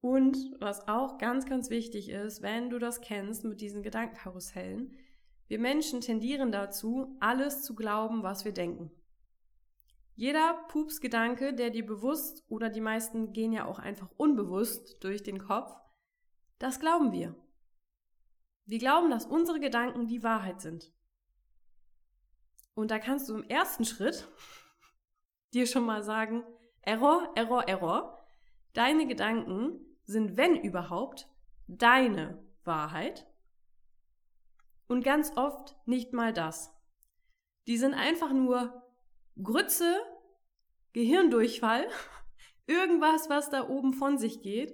Und 0.00 0.36
was 0.60 0.86
auch 0.86 1.18
ganz, 1.18 1.46
ganz 1.46 1.70
wichtig 1.70 2.08
ist, 2.08 2.40
wenn 2.40 2.70
du 2.70 2.78
das 2.78 3.00
kennst 3.00 3.44
mit 3.44 3.60
diesen 3.60 3.82
Gedankenkarussellen, 3.82 4.96
wir 5.48 5.58
Menschen 5.58 6.00
tendieren 6.00 6.52
dazu, 6.52 7.16
alles 7.20 7.62
zu 7.62 7.74
glauben, 7.74 8.22
was 8.22 8.44
wir 8.44 8.52
denken. 8.52 8.92
Jeder 10.14 10.54
Pupsgedanke, 10.68 11.54
der 11.54 11.70
dir 11.70 11.86
bewusst 11.86 12.44
oder 12.48 12.68
die 12.70 12.80
meisten 12.80 13.32
gehen 13.32 13.52
ja 13.52 13.64
auch 13.66 13.78
einfach 13.78 14.10
unbewusst 14.16 15.02
durch 15.02 15.22
den 15.22 15.38
Kopf, 15.38 15.74
das 16.58 16.80
glauben 16.80 17.12
wir. 17.12 17.34
Wir 18.66 18.78
glauben, 18.78 19.10
dass 19.10 19.26
unsere 19.26 19.60
Gedanken 19.60 20.06
die 20.06 20.22
Wahrheit 20.22 20.60
sind. 20.60 20.92
Und 22.78 22.92
da 22.92 23.00
kannst 23.00 23.28
du 23.28 23.34
im 23.34 23.42
ersten 23.42 23.84
Schritt 23.84 24.28
dir 25.52 25.66
schon 25.66 25.84
mal 25.84 26.04
sagen, 26.04 26.44
Error, 26.82 27.32
Error, 27.34 27.66
Error. 27.66 28.24
Deine 28.72 29.08
Gedanken 29.08 29.80
sind, 30.04 30.36
wenn 30.36 30.54
überhaupt, 30.54 31.28
deine 31.66 32.40
Wahrheit 32.62 33.26
und 34.86 35.02
ganz 35.02 35.36
oft 35.36 35.74
nicht 35.86 36.12
mal 36.12 36.32
das. 36.32 36.72
Die 37.66 37.78
sind 37.78 37.94
einfach 37.94 38.32
nur 38.32 38.88
Grütze, 39.42 39.96
Gehirndurchfall, 40.92 41.84
irgendwas, 42.68 43.28
was 43.28 43.50
da 43.50 43.68
oben 43.68 43.92
von 43.92 44.18
sich 44.18 44.40
geht, 44.40 44.72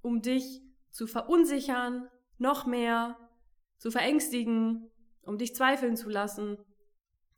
um 0.00 0.22
dich 0.22 0.62
zu 0.92 1.08
verunsichern, 1.08 2.08
noch 2.38 2.66
mehr 2.66 3.18
zu 3.78 3.90
verängstigen, 3.90 4.92
um 5.22 5.38
dich 5.38 5.56
zweifeln 5.56 5.96
zu 5.96 6.08
lassen. 6.08 6.56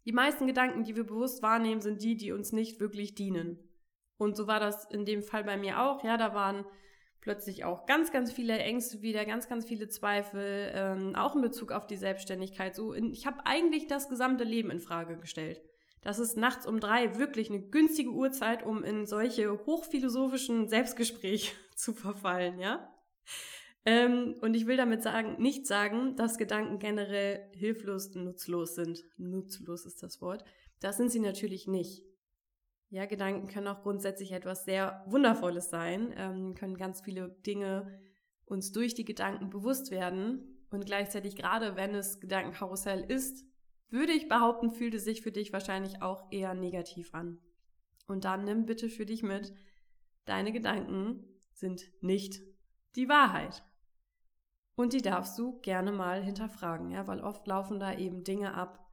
Die 0.04 0.12
meisten 0.12 0.46
Gedanken, 0.46 0.84
die 0.84 0.96
wir 0.96 1.04
bewusst 1.04 1.42
wahrnehmen, 1.42 1.80
sind 1.80 2.02
die, 2.02 2.16
die 2.16 2.32
uns 2.32 2.52
nicht 2.52 2.80
wirklich 2.80 3.14
dienen. 3.14 3.58
Und 4.16 4.36
so 4.36 4.46
war 4.46 4.60
das 4.60 4.84
in 4.90 5.04
dem 5.04 5.22
Fall 5.22 5.44
bei 5.44 5.56
mir 5.56 5.80
auch. 5.80 6.04
Ja, 6.04 6.16
da 6.16 6.34
waren 6.34 6.64
plötzlich 7.20 7.64
auch 7.64 7.86
ganz, 7.86 8.12
ganz 8.12 8.30
viele 8.30 8.58
Ängste 8.58 9.00
wieder, 9.00 9.24
ganz, 9.24 9.48
ganz 9.48 9.64
viele 9.64 9.88
Zweifel, 9.88 10.70
ähm, 10.74 11.16
auch 11.16 11.34
in 11.34 11.42
Bezug 11.42 11.72
auf 11.72 11.86
die 11.86 11.96
Selbstständigkeit. 11.96 12.74
So, 12.74 12.92
in, 12.92 13.12
ich 13.12 13.26
habe 13.26 13.46
eigentlich 13.46 13.86
das 13.86 14.08
gesamte 14.08 14.44
Leben 14.44 14.70
in 14.70 14.78
Frage 14.78 15.16
gestellt. 15.16 15.62
Das 16.02 16.18
ist 16.18 16.36
nachts 16.36 16.66
um 16.66 16.80
drei 16.80 17.18
wirklich 17.18 17.48
eine 17.48 17.62
günstige 17.62 18.10
Uhrzeit, 18.10 18.62
um 18.62 18.84
in 18.84 19.06
solche 19.06 19.50
hochphilosophischen 19.64 20.68
Selbstgespräche 20.68 21.54
zu 21.74 21.94
verfallen, 21.94 22.58
ja. 22.58 22.94
Ähm, 23.86 24.34
und 24.40 24.54
ich 24.54 24.66
will 24.66 24.76
damit 24.76 25.02
sagen, 25.02 25.40
nicht 25.40 25.66
sagen, 25.66 26.16
dass 26.16 26.38
Gedanken 26.38 26.78
generell 26.78 27.50
hilflos, 27.52 28.14
nutzlos 28.14 28.74
sind. 28.74 29.04
Nutzlos 29.18 29.84
ist 29.84 30.02
das 30.02 30.22
Wort. 30.22 30.44
Das 30.80 30.96
sind 30.96 31.10
sie 31.10 31.20
natürlich 31.20 31.66
nicht. 31.66 32.02
Ja, 32.88 33.06
Gedanken 33.06 33.48
können 33.48 33.66
auch 33.68 33.82
grundsätzlich 33.82 34.32
etwas 34.32 34.64
sehr 34.64 35.04
Wundervolles 35.06 35.68
sein, 35.68 36.14
ähm, 36.16 36.54
können 36.54 36.76
ganz 36.76 37.00
viele 37.00 37.28
Dinge 37.44 38.00
uns 38.46 38.72
durch 38.72 38.94
die 38.94 39.04
Gedanken 39.04 39.50
bewusst 39.50 39.90
werden. 39.90 40.66
Und 40.70 40.86
gleichzeitig, 40.86 41.36
gerade 41.36 41.76
wenn 41.76 41.94
es 41.94 42.20
Gedankenkarussell 42.20 43.04
ist, 43.08 43.44
würde 43.90 44.12
ich 44.12 44.28
behaupten, 44.28 44.70
fühlt 44.70 44.94
es 44.94 45.04
sich 45.04 45.22
für 45.22 45.32
dich 45.32 45.52
wahrscheinlich 45.52 46.02
auch 46.02 46.30
eher 46.30 46.54
negativ 46.54 47.14
an. 47.14 47.38
Und 48.06 48.24
dann 48.24 48.44
nimm 48.44 48.66
bitte 48.66 48.88
für 48.88 49.06
dich 49.06 49.22
mit, 49.22 49.52
deine 50.24 50.52
Gedanken 50.52 51.24
sind 51.52 51.90
nicht 52.00 52.42
die 52.96 53.08
Wahrheit. 53.08 53.64
Und 54.76 54.92
die 54.92 55.02
darfst 55.02 55.38
du 55.38 55.60
gerne 55.60 55.92
mal 55.92 56.22
hinterfragen, 56.22 56.90
ja, 56.90 57.06
weil 57.06 57.20
oft 57.20 57.46
laufen 57.46 57.78
da 57.78 57.92
eben 57.94 58.24
Dinge 58.24 58.54
ab, 58.54 58.84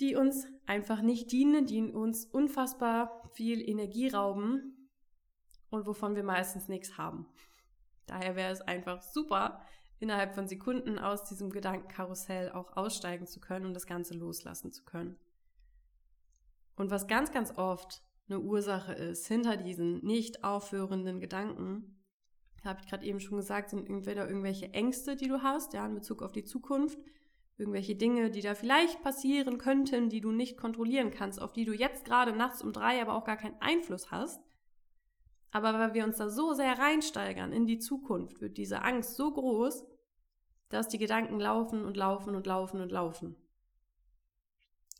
die 0.00 0.16
uns 0.16 0.46
einfach 0.66 1.02
nicht 1.02 1.30
dienen, 1.30 1.66
die 1.66 1.82
uns 1.82 2.24
unfassbar 2.24 3.30
viel 3.34 3.60
Energie 3.60 4.08
rauben 4.08 4.90
und 5.70 5.86
wovon 5.86 6.16
wir 6.16 6.24
meistens 6.24 6.68
nichts 6.68 6.96
haben. 6.96 7.26
Daher 8.06 8.34
wäre 8.34 8.52
es 8.52 8.62
einfach 8.62 9.02
super, 9.02 9.60
innerhalb 10.00 10.34
von 10.34 10.48
Sekunden 10.48 10.98
aus 10.98 11.24
diesem 11.24 11.50
Gedankenkarussell 11.50 12.50
auch 12.50 12.76
aussteigen 12.76 13.26
zu 13.26 13.40
können 13.40 13.66
und 13.66 13.74
das 13.74 13.86
Ganze 13.86 14.14
loslassen 14.14 14.72
zu 14.72 14.84
können. 14.84 15.16
Und 16.74 16.90
was 16.90 17.06
ganz, 17.06 17.30
ganz 17.30 17.56
oft 17.56 18.02
eine 18.28 18.40
Ursache 18.40 18.92
ist 18.92 19.26
hinter 19.28 19.56
diesen 19.56 20.04
nicht 20.04 20.42
aufhörenden 20.42 21.20
Gedanken, 21.20 22.01
habe 22.64 22.80
ich 22.80 22.88
gerade 22.88 23.04
eben 23.04 23.20
schon 23.20 23.38
gesagt, 23.38 23.70
sind 23.70 23.88
entweder 23.88 24.26
irgendwelche 24.26 24.72
Ängste, 24.72 25.16
die 25.16 25.28
du 25.28 25.42
hast, 25.42 25.72
ja, 25.72 25.84
in 25.86 25.94
Bezug 25.94 26.22
auf 26.22 26.32
die 26.32 26.44
Zukunft, 26.44 26.98
irgendwelche 27.58 27.94
Dinge, 27.94 28.30
die 28.30 28.40
da 28.40 28.54
vielleicht 28.54 29.02
passieren 29.02 29.58
könnten, 29.58 30.08
die 30.08 30.20
du 30.20 30.32
nicht 30.32 30.56
kontrollieren 30.56 31.10
kannst, 31.10 31.40
auf 31.40 31.52
die 31.52 31.64
du 31.64 31.72
jetzt 31.72 32.04
gerade 32.04 32.32
nachts 32.32 32.62
um 32.62 32.72
drei 32.72 33.00
aber 33.02 33.14
auch 33.14 33.24
gar 33.24 33.36
keinen 33.36 33.60
Einfluss 33.60 34.10
hast. 34.10 34.42
Aber 35.50 35.74
weil 35.74 35.94
wir 35.94 36.04
uns 36.04 36.16
da 36.16 36.30
so 36.30 36.54
sehr 36.54 36.78
reinsteigern 36.78 37.52
in 37.52 37.66
die 37.66 37.78
Zukunft, 37.78 38.40
wird 38.40 38.56
diese 38.56 38.82
Angst 38.82 39.16
so 39.16 39.32
groß, 39.32 39.84
dass 40.70 40.88
die 40.88 40.98
Gedanken 40.98 41.38
laufen 41.38 41.84
und 41.84 41.96
laufen 41.96 42.34
und 42.34 42.46
laufen 42.46 42.80
und 42.80 42.90
laufen. 42.90 43.36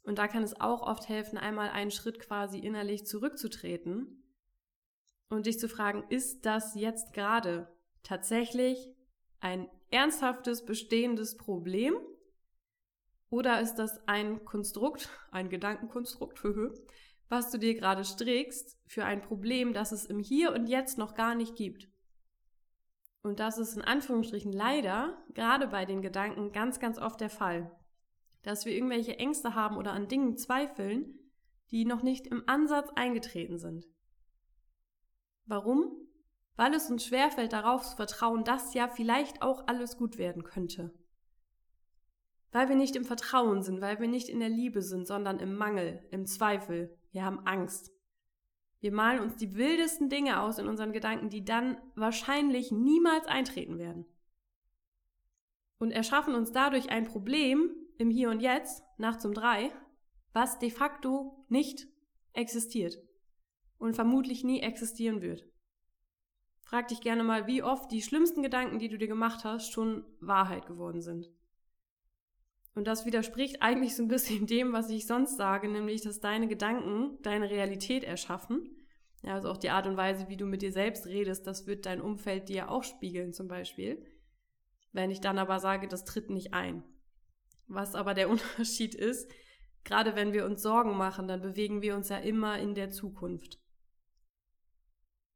Und 0.05 0.19
da 0.19 0.29
kann 0.29 0.43
es 0.43 0.61
auch 0.61 0.83
oft 0.83 1.09
helfen, 1.09 1.39
einmal 1.39 1.71
einen 1.71 1.91
Schritt 1.91 2.19
quasi 2.19 2.59
innerlich 2.59 3.07
zurückzutreten 3.07 4.22
und 5.33 5.47
dich 5.47 5.59
zu 5.59 5.69
fragen, 5.69 6.05
ist 6.09 6.45
das 6.45 6.75
jetzt 6.75 7.13
gerade 7.15 7.69
tatsächlich 8.03 8.91
ein 9.41 9.69
ernsthaftes, 9.91 10.65
bestehendes 10.65 11.37
Problem? 11.37 11.95
Oder 13.31 13.61
ist 13.61 13.77
das 13.77 14.07
ein 14.07 14.45
Konstrukt, 14.45 15.09
ein 15.31 15.49
Gedankenkonstrukt, 15.49 16.43
was 17.29 17.51
du 17.51 17.59
dir 17.59 17.75
gerade 17.75 18.05
strickst 18.05 18.79
für 18.87 19.05
ein 19.05 19.23
Problem, 19.23 19.73
das 19.73 19.93
es 19.93 20.05
im 20.05 20.19
Hier 20.19 20.53
und 20.53 20.67
Jetzt 20.67 20.99
noch 20.99 21.15
gar 21.15 21.35
nicht 21.35 21.57
gibt? 21.57 21.89
Und 23.23 23.41
das 23.41 23.57
ist 23.57 23.75
in 23.75 23.83
Anführungsstrichen 23.83 24.53
leider 24.53 25.17
gerade 25.33 25.69
bei 25.69 25.87
den 25.87 26.03
Gedanken 26.03 26.53
ganz, 26.53 26.79
ganz 26.79 26.99
oft 26.99 27.21
der 27.21 27.31
Fall, 27.31 27.71
dass 28.43 28.67
wir 28.67 28.75
irgendwelche 28.75 29.19
Ängste 29.19 29.55
haben 29.55 29.77
oder 29.77 29.93
an 29.93 30.09
Dingen 30.09 30.37
zweifeln, 30.37 31.19
die 31.71 31.87
noch 31.87 32.03
nicht 32.03 32.27
im 32.27 32.43
Ansatz 32.47 32.91
eingetreten 32.97 33.59
sind. 33.59 33.87
Warum? 35.47 35.93
Weil 36.57 36.75
es 36.75 36.91
uns 36.91 37.05
schwerfällt, 37.05 37.53
darauf 37.53 37.83
zu 37.83 37.97
vertrauen, 37.97 38.45
dass 38.45 38.75
ja 38.75 38.89
vielleicht 38.89 39.43
auch 39.43 39.67
alles 39.67 39.97
gut 39.97 40.19
werden 40.19 40.45
könnte. 40.45 40.93
Weil 42.53 42.69
wir 42.69 42.77
nicht 42.77 42.97
im 42.97 43.05
Vertrauen 43.05 43.63
sind, 43.63 43.81
weil 43.81 43.99
wir 43.99 44.09
nicht 44.09 44.29
in 44.29 44.41
der 44.41 44.51
Liebe 44.51 44.83
sind, 44.83 45.07
sondern 45.07 45.41
im 45.41 45.57
Mangel, 45.57 46.07
im 46.11 46.27
Zweifel. 46.27 46.97
Wir 47.11 47.25
haben 47.25 47.47
Angst. 47.47 47.91
Wir 48.81 48.93
malen 48.93 49.21
uns 49.21 49.37
die 49.37 49.55
wildesten 49.55 50.09
Dinge 50.09 50.41
aus 50.41 50.59
in 50.59 50.69
unseren 50.69 50.93
Gedanken, 50.93 51.31
die 51.31 51.45
dann 51.45 51.79
wahrscheinlich 51.95 52.71
niemals 52.71 53.27
eintreten 53.27 53.79
werden. 53.79 54.05
Und 55.79 55.93
erschaffen 55.93 56.35
uns 56.35 56.53
dadurch 56.53 56.91
ein 56.91 57.05
Problem 57.05 57.75
im 57.97 58.11
Hier 58.11 58.31
und 58.31 58.41
Jetzt, 58.41 58.85
nachts 58.99 59.25
um 59.25 59.33
drei, 59.33 59.73
was 60.33 60.59
de 60.59 60.71
facto 60.71 61.45
nicht 61.49 61.87
existiert 62.35 62.99
und 63.83 63.97
vermutlich 63.97 64.45
nie 64.45 64.61
existieren 64.61 65.23
wird. 65.23 65.45
Frag 66.63 66.89
dich 66.89 67.01
gerne 67.01 67.25
mal, 67.25 67.49
wie 67.49 67.65
oft 67.65 67.91
die 67.91 68.01
schlimmsten 68.01 68.43
Gedanken, 68.43 68.79
die 68.79 68.89
du 68.89 68.97
dir 68.97 69.09
gemacht 69.09 69.45
hast, 69.45 69.73
schon 69.73 70.05
Wahrheit 70.21 70.67
geworden 70.67 71.03
sind. 71.03 71.29
Und 72.75 72.87
das 72.87 73.05
widerspricht 73.05 73.61
eigentlich 73.61 73.97
so 73.97 74.05
ein 74.05 74.09
bisschen 74.09 74.47
dem, 74.47 74.73
was 74.73 74.89
ich 74.89 75.07
sonst 75.07 75.37
sage, 75.37 75.69
nämlich, 75.69 76.01
dass 76.01 76.21
deine 76.21 76.47
Gedanken 76.47 77.21
deine 77.23 77.51
Realität 77.51 78.05
erschaffen. 78.05 78.71
Ja, 79.25 79.35
also 79.35 79.51
auch 79.51 79.59
die 79.59 79.71
Art 79.71 79.89
und 79.89 79.97
Weise, 79.97 80.29
wie 80.29 80.37
du 80.37 80.47
mit 80.47 80.63
dir 80.63 80.73
selbst 80.73 81.07
redest, 81.07 81.47
das 81.49 81.67
wird 81.67 81.85
dein 81.85 82.01
Umfeld 82.01 82.49
dir 82.49 82.71
auch 82.71 82.85
spiegeln, 82.85 83.33
zum 83.33 83.49
Beispiel. 83.49 84.07
Wenn 84.93 85.11
ich 85.11 85.21
dann 85.21 85.39
aber 85.39 85.59
sage, 85.59 85.89
das 85.89 86.05
tritt 86.05 86.31
nicht 86.31 86.55
ein. 86.55 86.85
Was 87.67 87.97
aber 87.97 88.15
der 88.15 88.31
Unterschied 88.31 88.95
ist, 88.95 89.29
gerade 89.83 90.15
wenn 90.15 90.33
wir 90.33 90.47
uns 90.47 90.63
Sorgen 90.63 90.97
machen, 90.97 91.27
dann 91.27 91.43
bewegen 91.43 91.83
wir 91.83 91.97
uns 91.97 92.11
ja 92.11 92.19
immer 92.19 92.61
in 92.61 92.77
der 92.77 92.91
Zukunft. 92.91 93.62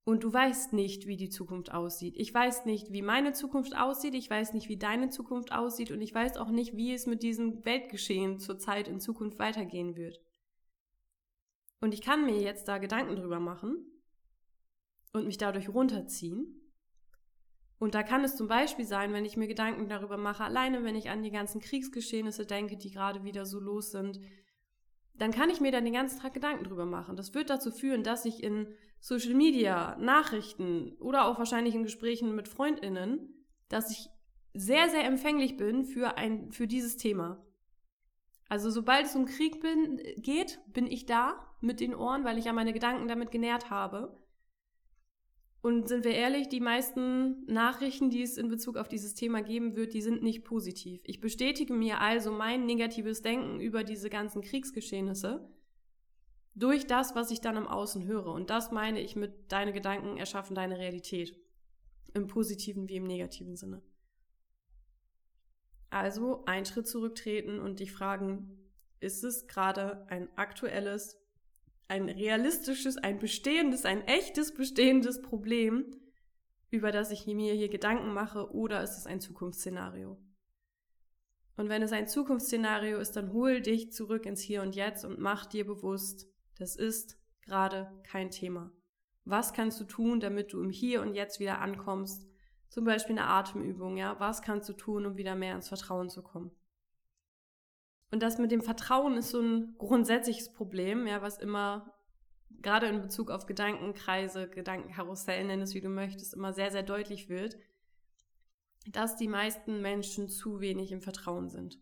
Und 0.09 0.23
du 0.23 0.33
weißt 0.33 0.73
nicht, 0.73 1.09
wie 1.09 1.17
die 1.17 1.31
Zukunft 1.31 1.73
aussieht. 1.73 2.15
Ich 2.17 2.33
weiß 2.33 2.65
nicht, 2.65 2.93
wie 2.93 3.03
meine 3.03 3.33
Zukunft 3.33 3.77
aussieht. 3.77 4.15
Ich 4.15 4.31
weiß 4.31 4.53
nicht, 4.53 4.69
wie 4.69 4.77
deine 4.77 5.11
Zukunft 5.11 5.51
aussieht. 5.51 5.91
Und 5.91 6.01
ich 6.01 6.15
weiß 6.15 6.37
auch 6.37 6.51
nicht, 6.51 6.77
wie 6.77 6.95
es 6.95 7.07
mit 7.07 7.25
diesem 7.25 7.65
Weltgeschehen 7.65 8.39
zurzeit 8.39 8.87
in 8.87 9.01
Zukunft 9.01 9.41
weitergehen 9.41 9.97
wird. 9.97 10.21
Und 11.81 11.93
ich 11.93 12.03
kann 12.03 12.25
mir 12.25 12.41
jetzt 12.41 12.69
da 12.69 12.79
Gedanken 12.79 13.17
drüber 13.17 13.41
machen 13.41 13.85
und 15.13 15.27
mich 15.27 15.39
dadurch 15.39 15.69
runterziehen. 15.69 16.55
Und 17.81 17.97
da 17.97 18.05
kann 18.05 18.23
es 18.23 18.37
zum 18.37 18.47
Beispiel 18.47 18.87
sein, 18.87 19.13
wenn 19.13 19.25
ich 19.25 19.37
mir 19.37 19.49
Gedanken 19.49 19.89
darüber 19.89 20.17
mache, 20.17 20.45
alleine 20.45 20.85
wenn 20.85 20.95
ich 20.95 21.11
an 21.11 21.25
die 21.25 21.33
ganzen 21.33 21.61
Kriegsgeschehnisse 21.61 22.47
denke, 22.47 22.77
die 22.77 22.93
gerade 22.93 23.25
wieder 23.25 23.45
so 23.45 23.59
los 23.59 23.91
sind, 23.91 24.21
dann 25.19 25.33
kann 25.33 25.51
ich 25.51 25.61
mir 25.61 25.73
dann 25.73 25.85
den 25.85 25.95
ganzen 25.95 26.21
Tag 26.21 26.35
Gedanken 26.35 26.65
drüber 26.65 26.85
machen. 26.85 27.17
Das 27.17 27.35
wird 27.35 27.51
dazu 27.51 27.71
führen, 27.71 28.03
dass 28.03 28.25
ich 28.25 28.43
in 28.43 28.69
Social 29.01 29.35
Media, 29.35 29.97
Nachrichten 29.99 30.97
oder 30.99 31.27
auch 31.27 31.39
wahrscheinlich 31.39 31.75
in 31.75 31.83
Gesprächen 31.83 32.35
mit 32.35 32.49
FreundInnen, 32.49 33.47
dass 33.69 33.91
ich 33.91 34.09
sehr, 34.55 34.89
sehr 34.89 35.05
empfänglich 35.05 35.57
bin 35.57 35.85
für 35.85 36.17
ein, 36.17 36.51
für 36.51 36.67
dieses 36.67 36.97
Thema. 36.97 37.45
Also 38.49 38.71
sobald 38.71 39.07
es 39.07 39.17
um 39.17 39.27
Krieg 39.27 39.61
bin, 39.61 40.01
geht, 40.17 40.61
bin 40.73 40.87
ich 40.87 41.07
da 41.07 41.55
mit 41.61 41.81
den 41.81 41.95
Ohren, 41.95 42.25
weil 42.25 42.39
ich 42.39 42.45
ja 42.45 42.53
meine 42.53 42.73
Gedanken 42.73 43.09
damit 43.09 43.31
genährt 43.31 43.71
habe. 43.71 44.17
Und 45.67 45.89
sind 45.89 46.05
wir 46.05 46.13
ehrlich, 46.13 46.49
die 46.49 46.61
meisten 46.61 47.45
Nachrichten, 47.47 48.09
die 48.09 48.23
es 48.23 48.39
in 48.39 48.47
Bezug 48.47 48.77
auf 48.77 48.87
dieses 48.87 49.15
Thema 49.15 49.43
geben 49.43 49.75
wird, 49.75 49.95
die 49.95 50.01
sind 50.01 50.23
nicht 50.23 50.45
positiv. 50.45 51.01
Ich 51.03 51.21
bestätige 51.21 51.73
mir 51.73 52.01
also 52.01 52.31
mein 52.31 52.67
negatives 52.67 53.21
Denken 53.21 53.59
über 53.59 53.83
diese 53.83 54.09
ganzen 54.09 54.43
Kriegsgeschehnisse 54.43 55.51
durch 56.55 56.87
das, 56.87 57.17
was 57.17 57.33
ich 57.33 57.41
dann 57.41 57.57
im 57.57 57.67
Außen 57.67 58.07
höre. 58.07 58.29
Und 58.29 58.49
das 58.49 58.71
meine 58.71 59.01
ich 59.01 59.17
mit 59.17 59.51
deine 59.51 59.73
Gedanken 59.73 60.19
erschaffen 60.19 60.55
deine 60.55 60.79
Realität. 60.79 61.37
Im 62.15 62.29
positiven 62.29 62.89
wie 62.89 62.95
im 62.95 63.05
negativen 63.09 63.57
Sinne. 63.57 63.83
Also 65.91 66.45
einen 66.45 66.67
Schritt 66.67 66.87
zurücktreten 66.87 67.59
und 67.59 67.81
dich 67.81 67.91
fragen, 67.91 68.57
ist 69.01 69.25
es 69.25 69.49
gerade 69.49 70.07
ein 70.11 70.29
aktuelles, 70.37 71.21
ein 71.89 72.09
realistisches, 72.09 72.97
ein 72.97 73.19
bestehendes, 73.19 73.85
ein 73.85 74.07
echtes 74.07 74.55
bestehendes 74.55 75.23
Problem, 75.23 75.97
über 76.71 76.91
das 76.91 77.11
ich 77.11 77.27
mir 77.27 77.55
hier 77.55 77.69
Gedanken 77.69 78.13
mache, 78.13 78.53
oder 78.53 78.83
ist 78.83 78.97
es 78.97 79.07
ein 79.07 79.21
Zukunftsszenario? 79.21 80.19
Und 81.57 81.69
wenn 81.69 81.83
es 81.83 81.93
ein 81.93 82.07
Zukunftsszenario 82.07 82.99
ist, 82.99 83.13
dann 83.13 83.33
hol 83.33 83.61
dich 83.61 83.93
zurück 83.93 84.27
ins 84.27 84.41
Hier 84.41 84.63
und 84.63 84.75
Jetzt 84.75 85.05
und 85.05 85.19
mach 85.19 85.47
dir 85.47 85.65
bewusst, 85.67 86.29
das 86.59 86.77
ist 86.77 87.19
gerade 87.43 87.91
kein 88.03 88.31
Thema. 88.31 88.73
Was 89.25 89.53
kannst 89.53 89.81
du 89.81 89.85
tun, 89.85 90.21
damit 90.21 90.53
du 90.53 90.63
im 90.63 90.71
Hier 90.71 91.01
und 91.01 91.15
Jetzt 91.15 91.41
wieder 91.41 91.61
ankommst? 91.61 92.27
Zum 92.69 92.85
Beispiel 92.85 93.19
eine 93.19 93.29
Atemübung, 93.29 93.97
ja. 93.97 94.19
Was 94.21 94.43
kannst 94.43 94.69
du 94.69 94.73
tun, 94.73 95.07
um 95.07 95.17
wieder 95.17 95.35
mehr 95.35 95.55
ins 95.55 95.69
Vertrauen 95.69 96.11
zu 96.11 96.23
kommen? 96.23 96.51
Und 98.11 98.23
das 98.23 98.39
mit 98.39 98.51
dem 98.53 98.63
Vertrauen 98.63 99.17
ist 99.17 99.31
so 99.31 99.41
ein 99.41 99.75
grundsätzliches 99.79 100.53
Problem, 100.53 101.07
ja, 101.07 101.23
was 101.23 101.39
immer 101.39 101.93
gerade 102.63 102.87
in 102.87 103.03
Bezug 103.03 103.31
auf 103.31 103.47
Gedankenkreise, 103.47 104.49
Gedankenkarussell, 104.49 105.45
nenn 105.45 105.61
es 105.61 105.75
wie 105.75 105.81
du 105.81 105.89
möchtest, 105.89 106.35
immer 106.35 106.53
sehr, 106.53 106.71
sehr 106.71 106.83
deutlich 106.83 107.29
wird, 107.29 107.57
dass 108.89 109.17
die 109.17 109.29
meisten 109.29 109.83
Menschen 109.83 110.29
zu 110.29 110.61
wenig 110.61 110.93
im 110.93 111.01
Vertrauen 111.01 111.49
sind. 111.49 111.79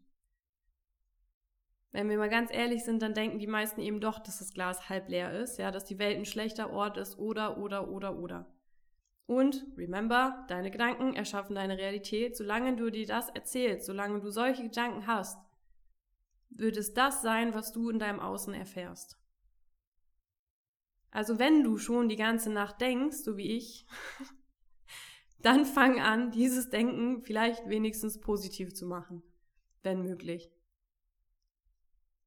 Wenn 1.93 2.09
wir 2.09 2.19
mal 2.19 2.28
ganz 2.28 2.52
ehrlich 2.52 2.85
sind, 2.85 3.02
dann 3.02 3.14
denken 3.14 3.38
die 3.38 3.47
meisten 3.47 3.81
eben 3.81 4.00
doch, 4.00 4.19
dass 4.19 4.40
das 4.40 4.52
Glas 4.52 4.88
halb 4.88 5.09
leer 5.09 5.33
ist, 5.33 5.59
ja, 5.59 5.71
dass 5.71 5.85
die 5.85 5.99
Welt 5.99 6.16
ein 6.16 6.25
schlechter 6.25 6.71
Ort 6.71 6.97
ist 6.97 7.19
oder, 7.19 7.59
oder, 7.59 7.88
oder, 7.88 8.16
oder. 8.19 8.52
Und 9.26 9.64
remember, 9.76 10.45
deine 10.49 10.71
Gedanken 10.71 11.14
erschaffen 11.14 11.54
deine 11.54 11.78
Realität. 11.78 12.37
Solange 12.37 12.76
du 12.76 12.90
dir 12.90 13.07
das 13.07 13.31
erzählst, 13.31 13.87
solange 13.87 14.21
du 14.21 14.31
solche 14.31 14.64
Gedanken 14.64 15.07
hast, 15.07 15.38
wird 16.54 16.76
es 16.76 16.94
das 16.94 17.23
sein, 17.23 17.54
was 17.54 17.73
du 17.73 17.90
in 17.90 17.99
deinem 17.99 18.20
Außen 18.20 18.54
erfährst. 18.54 19.18
Also 21.11 21.38
wenn 21.38 21.62
du 21.62 21.78
schon 21.78 22.08
die 22.08 22.16
ganze 22.16 22.50
Nacht 22.50 22.80
denkst, 22.80 23.18
so 23.18 23.37
wie 23.37 23.56
ich, 23.56 23.87
dann 25.38 25.64
fang 25.64 26.00
an, 26.00 26.30
dieses 26.30 26.70
Denken 26.70 27.23
vielleicht 27.23 27.68
wenigstens 27.68 28.20
positiv 28.20 28.75
zu 28.75 28.87
machen, 28.87 29.23
wenn 29.82 30.02
möglich. 30.02 30.50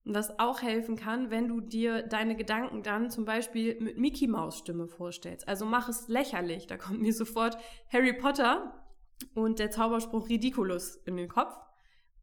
Und 0.05 0.15
was 0.15 0.39
auch 0.39 0.61
helfen 0.61 0.95
kann, 0.95 1.31
wenn 1.31 1.49
du 1.49 1.59
dir 1.59 2.01
deine 2.01 2.37
Gedanken 2.37 2.81
dann 2.81 3.09
zum 3.09 3.25
Beispiel 3.25 3.77
mit 3.81 3.97
Mickey 3.97 4.27
Maus 4.27 4.57
Stimme 4.57 4.87
vorstellst. 4.87 5.45
Also 5.49 5.65
mach 5.65 5.89
es 5.89 6.07
lächerlich. 6.07 6.65
Da 6.65 6.77
kommt 6.77 7.01
mir 7.01 7.11
sofort 7.11 7.57
Harry 7.91 8.13
Potter 8.13 8.87
und 9.33 9.59
der 9.59 9.69
Zauberspruch 9.69 10.29
Ridiculous 10.29 10.95
in 11.05 11.17
den 11.17 11.27
Kopf, 11.27 11.57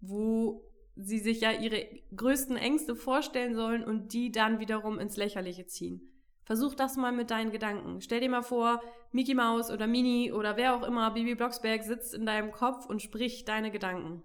wo 0.01 0.74
sie 0.97 1.19
sich 1.19 1.41
ja 1.41 1.53
ihre 1.53 1.87
größten 2.15 2.57
Ängste 2.57 2.95
vorstellen 2.97 3.55
sollen 3.55 3.85
und 3.85 4.13
die 4.13 4.31
dann 4.31 4.61
wiederum 4.61 4.99
ins 4.99 5.17
Lächerliche 5.17 5.67
ziehen. 5.67 6.11
Versuch 6.45 6.75
das 6.75 6.97
mal 6.97 7.13
mit 7.13 7.31
deinen 7.31 7.53
Gedanken. 7.53 8.01
Stell 8.01 8.21
dir 8.21 8.29
mal 8.29 8.43
vor, 8.43 8.83
Mickey 9.13 9.35
Mouse 9.35 9.71
oder 9.71 9.87
Minnie 9.87 10.31
oder 10.31 10.57
wer 10.57 10.77
auch 10.77 10.83
immer, 10.83 11.11
Bibi 11.11 11.35
Blocksberg 11.35 11.83
sitzt 11.83 12.15
in 12.15 12.27
deinem 12.27 12.53
Kopf 12.53 12.87
und 12.87 13.01
spricht 13.01 13.49
deine 13.49 13.71
Gedanken. 13.71 14.23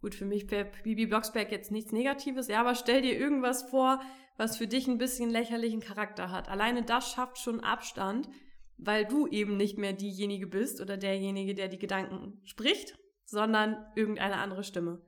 Gut, 0.00 0.14
für 0.14 0.24
mich 0.24 0.50
wäre 0.50 0.70
Bibi 0.84 1.06
Blocksberg 1.06 1.50
jetzt 1.50 1.72
nichts 1.72 1.92
Negatives, 1.92 2.48
ja, 2.48 2.60
aber 2.60 2.74
stell 2.74 3.02
dir 3.02 3.18
irgendwas 3.18 3.64
vor, 3.64 4.00
was 4.36 4.56
für 4.56 4.66
dich 4.66 4.86
ein 4.86 4.96
bisschen 4.96 5.28
lächerlichen 5.28 5.80
Charakter 5.80 6.30
hat. 6.30 6.48
Alleine 6.48 6.82
das 6.82 7.12
schafft 7.12 7.38
schon 7.38 7.60
Abstand, 7.60 8.28
weil 8.78 9.04
du 9.04 9.26
eben 9.26 9.56
nicht 9.56 9.76
mehr 9.76 9.92
diejenige 9.92 10.46
bist 10.46 10.80
oder 10.80 10.96
derjenige, 10.96 11.54
der 11.54 11.68
die 11.68 11.78
Gedanken 11.78 12.40
spricht, 12.44 12.98
sondern 13.26 13.76
irgendeine 13.96 14.36
andere 14.36 14.64
Stimme. 14.64 15.02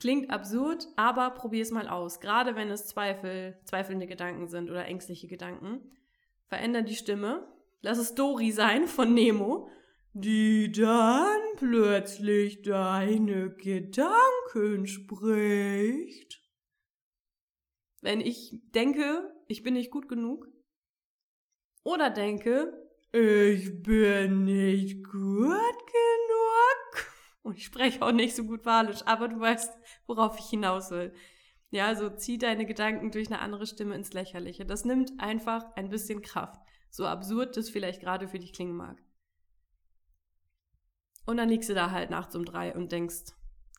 Klingt 0.00 0.30
absurd, 0.30 0.88
aber 0.96 1.30
probier 1.30 1.62
es 1.62 1.70
mal 1.70 1.88
aus. 1.88 2.20
Gerade 2.20 2.56
wenn 2.56 2.70
es 2.70 2.86
Zweifel, 2.86 3.58
zweifelnde 3.64 4.06
Gedanken 4.06 4.48
sind 4.48 4.70
oder 4.70 4.86
ängstliche 4.86 5.28
Gedanken. 5.28 5.92
Veränder 6.48 6.82
die 6.82 6.96
Stimme. 6.96 7.46
Lass 7.82 7.98
es 7.98 8.14
Dory 8.14 8.50
sein 8.50 8.86
von 8.88 9.14
Nemo 9.14 9.68
die 10.12 10.72
dann 10.72 11.38
plötzlich 11.56 12.62
deine 12.62 13.50
Gedanken 13.50 14.86
spricht. 14.86 16.40
Wenn 18.00 18.20
ich 18.20 18.60
denke, 18.74 19.32
ich 19.46 19.62
bin 19.62 19.74
nicht 19.74 19.90
gut 19.90 20.08
genug. 20.08 20.48
Oder 21.84 22.10
denke, 22.10 22.72
ich 23.12 23.82
bin 23.82 24.44
nicht 24.44 25.04
gut 25.04 25.12
genug. 25.12 26.19
Und 27.42 27.56
ich 27.56 27.64
spreche 27.64 28.02
auch 28.02 28.12
nicht 28.12 28.36
so 28.36 28.44
gut 28.44 28.66
Walisch, 28.66 29.02
aber 29.06 29.28
du 29.28 29.40
weißt, 29.40 29.78
worauf 30.06 30.38
ich 30.38 30.46
hinaus 30.46 30.90
will. 30.90 31.14
Ja, 31.70 31.86
also 31.86 32.10
zieh 32.10 32.36
deine 32.36 32.66
Gedanken 32.66 33.10
durch 33.10 33.28
eine 33.28 33.40
andere 33.40 33.66
Stimme 33.66 33.94
ins 33.94 34.12
Lächerliche. 34.12 34.66
Das 34.66 34.84
nimmt 34.84 35.12
einfach 35.18 35.64
ein 35.76 35.88
bisschen 35.88 36.20
Kraft. 36.20 36.60
So 36.90 37.06
absurd 37.06 37.56
das 37.56 37.70
vielleicht 37.70 38.00
gerade 38.00 38.28
für 38.28 38.38
dich 38.38 38.52
klingen 38.52 38.76
mag. 38.76 39.00
Und 41.26 41.36
dann 41.36 41.48
liegst 41.48 41.70
du 41.70 41.74
da 41.74 41.92
halt 41.92 42.10
nachts 42.10 42.34
um 42.34 42.44
drei 42.44 42.74
und 42.74 42.90
denkst, 42.90 43.32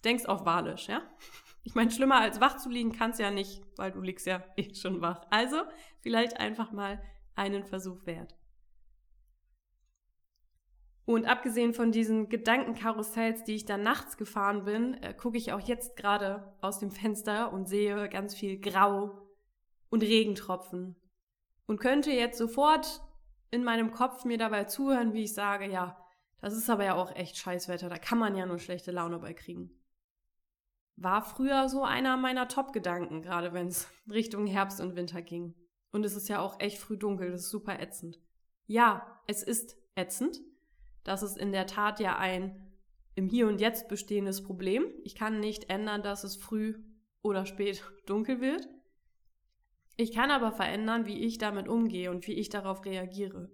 denkst 0.05 0.25
auf 0.25 0.45
Walisch, 0.45 0.87
ja? 0.87 1.01
Ich 1.63 1.75
meine, 1.75 1.91
schlimmer 1.91 2.19
als 2.19 2.39
wach 2.39 2.57
zu 2.57 2.69
liegen 2.69 2.91
kannst 2.93 3.19
ja 3.19 3.29
nicht, 3.29 3.61
weil 3.75 3.91
du 3.91 4.01
liegst 4.01 4.25
ja 4.25 4.43
eh 4.55 4.73
schon 4.73 5.01
wach. 5.01 5.21
Also 5.29 5.57
vielleicht 5.99 6.39
einfach 6.39 6.71
mal 6.71 7.03
einen 7.35 7.65
Versuch 7.65 8.05
wert. 8.05 8.35
Und 11.11 11.25
abgesehen 11.25 11.73
von 11.73 11.91
diesen 11.91 12.29
Gedankenkarussells, 12.29 13.43
die 13.43 13.55
ich 13.55 13.65
dann 13.65 13.83
nachts 13.83 14.15
gefahren 14.15 14.63
bin, 14.63 14.93
äh, 15.03 15.13
gucke 15.13 15.37
ich 15.37 15.51
auch 15.51 15.59
jetzt 15.59 15.97
gerade 15.97 16.55
aus 16.61 16.79
dem 16.79 16.89
Fenster 16.89 17.51
und 17.51 17.67
sehe 17.67 18.07
ganz 18.07 18.33
viel 18.33 18.61
Grau 18.61 19.21
und 19.89 20.03
Regentropfen. 20.03 20.95
Und 21.65 21.81
könnte 21.81 22.11
jetzt 22.11 22.37
sofort 22.37 23.01
in 23.49 23.65
meinem 23.65 23.91
Kopf 23.91 24.23
mir 24.23 24.37
dabei 24.37 24.63
zuhören, 24.63 25.11
wie 25.11 25.23
ich 25.23 25.33
sage, 25.33 25.69
ja, 25.69 26.01
das 26.39 26.55
ist 26.55 26.69
aber 26.69 26.85
ja 26.85 26.95
auch 26.95 27.13
echt 27.13 27.35
Scheißwetter, 27.35 27.89
da 27.89 27.97
kann 27.97 28.17
man 28.17 28.37
ja 28.37 28.45
nur 28.45 28.59
schlechte 28.59 28.93
Laune 28.93 29.19
bei 29.19 29.33
kriegen. 29.33 29.69
War 30.95 31.23
früher 31.23 31.67
so 31.67 31.83
einer 31.83 32.15
meiner 32.15 32.47
Top-Gedanken, 32.47 33.21
gerade 33.21 33.51
wenn 33.51 33.67
es 33.67 33.89
Richtung 34.09 34.47
Herbst 34.47 34.79
und 34.79 34.95
Winter 34.95 35.21
ging. 35.21 35.55
Und 35.91 36.05
es 36.05 36.15
ist 36.15 36.29
ja 36.29 36.39
auch 36.39 36.61
echt 36.61 36.77
früh 36.77 36.95
dunkel, 36.95 37.31
das 37.31 37.41
ist 37.41 37.49
super 37.49 37.81
ätzend. 37.81 38.21
Ja, 38.65 39.19
es 39.27 39.43
ist 39.43 39.75
ätzend. 39.95 40.39
Das 41.03 41.23
ist 41.23 41.37
in 41.37 41.51
der 41.51 41.67
Tat 41.67 41.99
ja 41.99 42.17
ein 42.17 42.71
im 43.15 43.27
Hier 43.27 43.47
und 43.47 43.59
Jetzt 43.59 43.87
bestehendes 43.87 44.43
Problem. 44.43 44.85
Ich 45.03 45.15
kann 45.15 45.39
nicht 45.39 45.69
ändern, 45.69 46.01
dass 46.01 46.23
es 46.23 46.35
früh 46.35 46.75
oder 47.21 47.45
spät 47.45 47.83
dunkel 48.05 48.41
wird. 48.41 48.67
Ich 49.97 50.13
kann 50.13 50.31
aber 50.31 50.51
verändern, 50.51 51.05
wie 51.05 51.19
ich 51.19 51.37
damit 51.37 51.67
umgehe 51.67 52.09
und 52.09 52.25
wie 52.27 52.33
ich 52.33 52.49
darauf 52.49 52.85
reagiere 52.85 53.51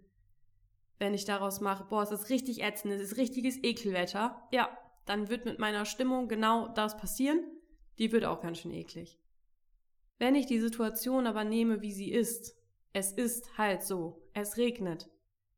wenn 1.00 1.14
ich 1.14 1.26
daraus 1.26 1.62
mache, 1.62 1.86
boah, 1.86 2.04
es 2.04 2.12
ist 2.12 2.30
richtig 2.30 2.64
ätzend, 2.64 2.94
es 2.94 3.02
ist 3.02 3.18
richtiges 3.18 3.64
Ekelwetter, 3.64 4.42
ja, 4.52 4.76
dann 5.06 5.30
wird 5.30 5.46
mit 5.46 5.60
meiner 5.60 5.86
Stimmung 5.86 6.28
genau 6.28 6.68
das 6.68 6.98
passieren. 6.98 7.40
Die 7.98 8.12
wird 8.12 8.26
auch 8.26 8.42
ganz 8.42 8.60
schön 8.60 8.74
eklig. 8.74 9.20
Wenn 10.20 10.36
ich 10.36 10.48
die 10.48 10.60
Situation 10.60 11.28
aber 11.28 11.44
nehme, 11.44 11.82
wie 11.82 11.94
sie 11.94 12.12
ist, 12.12 12.56
es 12.94 13.12
ist 13.12 13.58
halt 13.58 13.84
so, 13.84 14.22
es 14.34 14.58
regnet. 14.58 15.10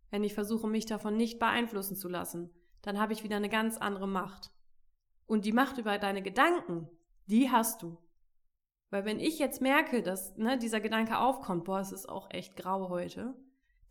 Wenn 0.09 0.23
ich 0.23 0.33
versuche, 0.33 0.67
mich 0.67 0.85
davon 0.85 1.17
nicht 1.17 1.39
beeinflussen 1.39 1.95
zu 1.95 2.09
lassen, 2.09 2.49
dann 2.81 2.99
habe 2.99 3.13
ich 3.13 3.23
wieder 3.23 3.35
eine 3.35 3.49
ganz 3.49 3.77
andere 3.77 4.07
Macht. 4.07 4.51
Und 5.25 5.45
die 5.45 5.51
Macht 5.51 5.77
über 5.77 5.97
deine 5.97 6.21
Gedanken, 6.21 6.89
die 7.27 7.51
hast 7.51 7.83
du. 7.83 7.97
Weil 8.89 9.05
wenn 9.05 9.19
ich 9.19 9.37
jetzt 9.37 9.61
merke, 9.61 10.01
dass 10.01 10.35
ne, 10.37 10.57
dieser 10.57 10.79
Gedanke 10.79 11.19
aufkommt, 11.19 11.65
boah, 11.65 11.79
es 11.79 11.91
ist 11.91 12.09
auch 12.09 12.29
echt 12.31 12.55
grau 12.55 12.89
heute, 12.89 13.35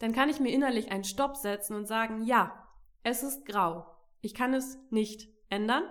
dann 0.01 0.13
kann 0.13 0.29
ich 0.29 0.41
mir 0.41 0.53
innerlich 0.53 0.91
einen 0.91 1.05
Stopp 1.05 1.37
setzen 1.37 1.75
und 1.75 1.87
sagen, 1.87 2.25
ja, 2.25 2.69
es 3.05 3.23
ist 3.23 3.47
grau. 3.47 3.87
Ich 4.21 4.35
kann 4.35 4.55
es 4.55 4.79
nicht 4.91 5.29
ändern. 5.49 5.85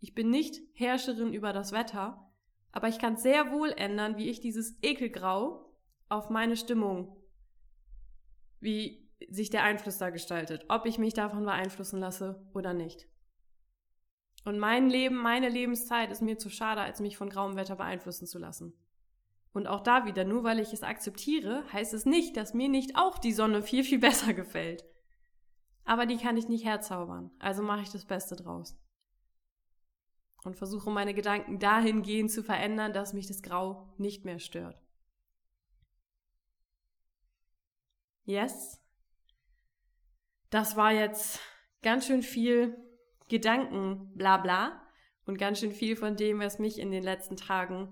Ich 0.00 0.14
bin 0.14 0.30
nicht 0.30 0.60
Herrscherin 0.74 1.32
über 1.32 1.52
das 1.52 1.72
Wetter, 1.72 2.30
aber 2.72 2.88
ich 2.88 2.98
kann 2.98 3.16
sehr 3.16 3.52
wohl 3.52 3.70
ändern, 3.70 4.16
wie 4.16 4.30
ich 4.30 4.40
dieses 4.40 4.76
Ekelgrau 4.82 5.72
auf 6.08 6.30
meine 6.30 6.56
Stimmung, 6.56 7.16
wie 8.60 8.99
sich 9.28 9.50
der 9.50 9.62
Einfluss 9.64 9.98
da 9.98 10.10
gestaltet, 10.10 10.64
ob 10.68 10.86
ich 10.86 10.98
mich 10.98 11.14
davon 11.14 11.44
beeinflussen 11.44 12.00
lasse 12.00 12.44
oder 12.54 12.72
nicht. 12.72 13.08
Und 14.44 14.58
mein 14.58 14.88
Leben, 14.88 15.16
meine 15.16 15.48
Lebenszeit 15.48 16.10
ist 16.10 16.22
mir 16.22 16.38
zu 16.38 16.48
schade, 16.48 16.80
als 16.80 17.00
mich 17.00 17.16
von 17.16 17.28
grauem 17.28 17.56
Wetter 17.56 17.76
beeinflussen 17.76 18.26
zu 18.26 18.38
lassen. 18.38 18.72
Und 19.52 19.66
auch 19.66 19.80
da 19.80 20.06
wieder, 20.06 20.24
nur 20.24 20.44
weil 20.44 20.60
ich 20.60 20.72
es 20.72 20.82
akzeptiere, 20.82 21.64
heißt 21.72 21.92
es 21.92 22.06
nicht, 22.06 22.36
dass 22.36 22.54
mir 22.54 22.68
nicht 22.68 22.96
auch 22.96 23.18
die 23.18 23.32
Sonne 23.32 23.62
viel, 23.62 23.84
viel 23.84 23.98
besser 23.98 24.32
gefällt. 24.32 24.84
Aber 25.84 26.06
die 26.06 26.18
kann 26.18 26.36
ich 26.36 26.48
nicht 26.48 26.64
herzaubern, 26.64 27.30
also 27.38 27.62
mache 27.62 27.82
ich 27.82 27.90
das 27.90 28.04
Beste 28.04 28.36
draus. 28.36 28.78
Und 30.44 30.56
versuche 30.56 30.90
meine 30.90 31.12
Gedanken 31.12 31.58
dahingehend 31.58 32.30
zu 32.30 32.42
verändern, 32.42 32.92
dass 32.92 33.12
mich 33.12 33.26
das 33.26 33.42
Grau 33.42 33.92
nicht 33.98 34.24
mehr 34.24 34.38
stört. 34.38 34.80
Yes. 38.24 38.80
Das 40.50 40.76
war 40.76 40.92
jetzt 40.92 41.40
ganz 41.82 42.06
schön 42.06 42.22
viel 42.22 42.76
Gedanken, 43.28 44.12
bla 44.14 44.36
bla, 44.36 44.82
und 45.24 45.38
ganz 45.38 45.60
schön 45.60 45.72
viel 45.72 45.96
von 45.96 46.16
dem, 46.16 46.40
was 46.40 46.58
mich 46.58 46.78
in 46.80 46.90
den 46.90 47.04
letzten 47.04 47.36
Tagen 47.36 47.88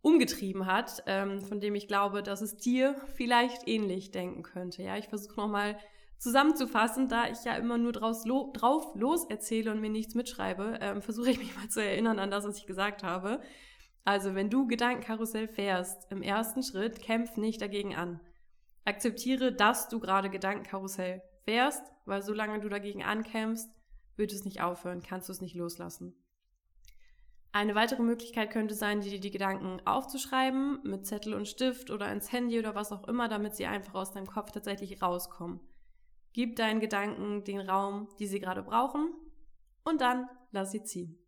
umgetrieben 0.00 0.66
hat, 0.66 1.02
ähm, 1.06 1.40
von 1.40 1.58
dem 1.58 1.74
ich 1.74 1.88
glaube, 1.88 2.22
dass 2.22 2.40
es 2.40 2.56
dir 2.56 2.94
vielleicht 3.14 3.66
ähnlich 3.66 4.12
denken 4.12 4.44
könnte. 4.44 4.82
Ja, 4.82 4.96
ich 4.96 5.08
versuche 5.08 5.36
nochmal 5.36 5.76
zusammenzufassen, 6.18 7.08
da 7.08 7.28
ich 7.28 7.44
ja 7.44 7.56
immer 7.56 7.78
nur 7.78 7.92
draus 7.92 8.24
lo 8.24 8.52
drauf 8.52 8.94
los 8.94 9.24
erzähle 9.28 9.72
und 9.72 9.80
mir 9.80 9.90
nichts 9.90 10.14
mitschreibe, 10.14 10.78
ähm, 10.80 11.02
versuche 11.02 11.30
ich 11.30 11.38
mich 11.38 11.56
mal 11.56 11.68
zu 11.68 11.82
erinnern 11.82 12.20
an 12.20 12.30
das, 12.30 12.44
was 12.44 12.58
ich 12.58 12.66
gesagt 12.66 13.02
habe. 13.02 13.40
Also, 14.04 14.36
wenn 14.36 14.50
du 14.50 14.66
Gedankenkarussell 14.68 15.48
fährst, 15.48 16.10
im 16.10 16.22
ersten 16.22 16.62
Schritt 16.62 17.02
kämpf 17.02 17.36
nicht 17.36 17.60
dagegen 17.60 17.94
an. 17.94 18.20
Akzeptiere, 18.84 19.52
dass 19.52 19.88
du 19.88 19.98
gerade 20.00 20.30
Gedankenkarussell 20.30 21.22
fährst, 21.48 21.82
weil 22.04 22.20
solange 22.20 22.60
du 22.60 22.68
dagegen 22.68 23.02
ankämpfst, 23.02 23.70
wird 24.16 24.34
es 24.34 24.44
nicht 24.44 24.60
aufhören, 24.60 25.02
kannst 25.02 25.30
du 25.30 25.32
es 25.32 25.40
nicht 25.40 25.54
loslassen. 25.54 26.14
Eine 27.52 27.74
weitere 27.74 28.02
Möglichkeit 28.02 28.50
könnte 28.50 28.74
sein, 28.74 29.00
dir 29.00 29.18
die 29.18 29.30
Gedanken 29.30 29.80
aufzuschreiben 29.86 30.80
mit 30.82 31.06
Zettel 31.06 31.32
und 31.32 31.48
Stift 31.48 31.90
oder 31.90 32.12
ins 32.12 32.30
Handy 32.32 32.58
oder 32.58 32.74
was 32.74 32.92
auch 32.92 33.08
immer, 33.08 33.28
damit 33.28 33.56
sie 33.56 33.64
einfach 33.64 33.94
aus 33.94 34.12
deinem 34.12 34.26
Kopf 34.26 34.50
tatsächlich 34.50 35.00
rauskommen. 35.00 35.58
Gib 36.34 36.56
deinen 36.56 36.80
Gedanken 36.80 37.44
den 37.44 37.60
Raum, 37.60 38.08
die 38.18 38.26
sie 38.26 38.40
gerade 38.40 38.62
brauchen 38.62 39.14
und 39.84 40.02
dann 40.02 40.28
lass 40.50 40.70
sie 40.70 40.82
ziehen. 40.82 41.18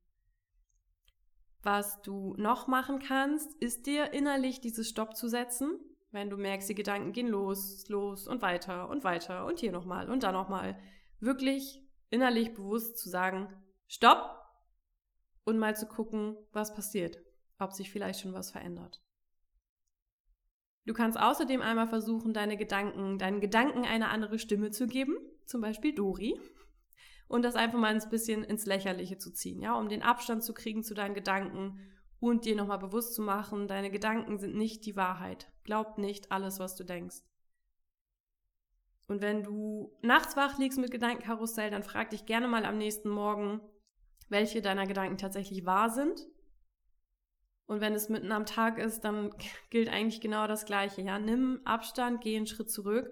Was 1.63 2.03
du 2.03 2.35
noch 2.37 2.67
machen 2.67 2.99
kannst, 2.99 3.55
ist 3.55 3.87
dir 3.87 4.13
innerlich 4.13 4.61
dieses 4.61 4.87
Stopp 4.87 5.17
zu 5.17 5.29
setzen, 5.29 5.81
wenn 6.13 6.31
du 6.31 6.37
merkst, 6.37 6.69
die 6.69 6.75
Gedanken 6.75 7.13
gehen 7.13 7.29
los, 7.29 7.89
los 7.89 8.27
und 8.27 8.43
weiter 8.43 8.89
und 8.89 9.05
weiter 9.05 9.47
und 9.47 9.61
hier 9.61 9.73
nochmal 9.73 10.09
und 10.11 10.23
da 10.23 10.33
nochmal. 10.33 10.79
wirklich 11.23 11.83
innerlich 12.09 12.55
bewusst 12.55 12.99
zu 12.99 13.11
sagen, 13.11 13.49
stopp 13.87 14.41
und 15.45 15.59
mal 15.59 15.77
zu 15.77 15.87
gucken, 15.87 16.37
was 16.51 16.75
passiert, 16.75 17.19
ob 17.59 17.73
sich 17.73 17.91
vielleicht 17.91 18.21
schon 18.21 18.33
was 18.33 18.51
verändert. 18.51 19.03
Du 20.87 20.95
kannst 20.95 21.19
außerdem 21.19 21.61
einmal 21.61 21.89
versuchen, 21.89 22.33
deine 22.33 22.57
Gedanken, 22.57 23.19
deinen 23.19 23.41
Gedanken 23.41 23.85
eine 23.85 24.09
andere 24.09 24.39
Stimme 24.39 24.71
zu 24.71 24.87
geben, 24.87 25.15
zum 25.45 25.61
Beispiel 25.61 25.95
Dori, 25.95 26.41
und 27.29 27.43
das 27.43 27.55
einfach 27.55 27.79
mal 27.79 27.95
ein 27.95 28.11
bisschen 28.11 28.43
ins 28.43 28.67
Lächerliche 28.67 29.19
zu 29.19 29.31
ziehen, 29.31 29.61
ja, 29.61 29.79
um 29.79 29.89
den 29.89 30.03
Abstand 30.03 30.43
zu 30.43 30.53
kriegen 30.55 30.83
zu 30.83 30.95
deinen 30.95 31.15
Gedanken 31.15 31.79
und 32.21 32.45
dir 32.45 32.55
nochmal 32.55 32.79
bewusst 32.79 33.15
zu 33.15 33.23
machen, 33.23 33.67
deine 33.67 33.91
Gedanken 33.91 34.39
sind 34.39 34.55
nicht 34.55 34.85
die 34.87 34.97
Wahrheit. 34.97 35.51
Glaub 35.65 35.99
nicht 35.99 36.31
alles, 36.31 36.61
was 36.61 36.77
du 36.77 36.85
denkst. 36.85 37.23
Und 39.09 39.23
wenn 39.23 39.43
du 39.43 39.99
nachts 40.03 40.37
wach 40.37 40.59
liegst 40.59 40.79
mit 40.79 40.93
Gedankenkarussell, 40.93 41.71
dann 41.71 41.83
frag 41.83 42.11
dich 42.11 42.27
gerne 42.27 42.47
mal 42.47 42.65
am 42.65 42.79
nächsten 42.79 43.09
Morgen, 43.09 43.61
welche 44.29 44.63
deiner 44.63 44.87
Gedanken 44.87 45.19
tatsächlich 45.19 45.67
wahr 45.67 45.91
sind. 45.91 46.29
Und 47.67 47.81
wenn 47.81 47.95
es 47.95 48.09
mitten 48.09 48.31
am 48.31 48.47
Tag 48.47 48.79
ist, 48.79 49.01
dann 49.01 49.35
gilt 49.71 49.89
eigentlich 49.89 50.21
genau 50.21 50.47
das 50.47 50.65
Gleiche. 50.65 51.03
Ja, 51.03 51.19
nimm 51.19 51.61
Abstand, 51.65 52.21
geh 52.21 52.37
einen 52.37 52.47
Schritt 52.47 52.71
zurück 52.71 53.11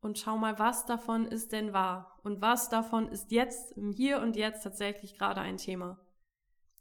und 0.00 0.18
schau 0.18 0.36
mal, 0.36 0.58
was 0.58 0.84
davon 0.84 1.26
ist 1.26 1.52
denn 1.52 1.72
wahr 1.72 2.18
und 2.22 2.42
was 2.42 2.68
davon 2.68 3.08
ist 3.08 3.30
jetzt, 3.30 3.74
Hier 3.94 4.20
und 4.20 4.36
Jetzt 4.36 4.62
tatsächlich 4.62 5.16
gerade 5.16 5.40
ein 5.40 5.56
Thema. 5.56 5.98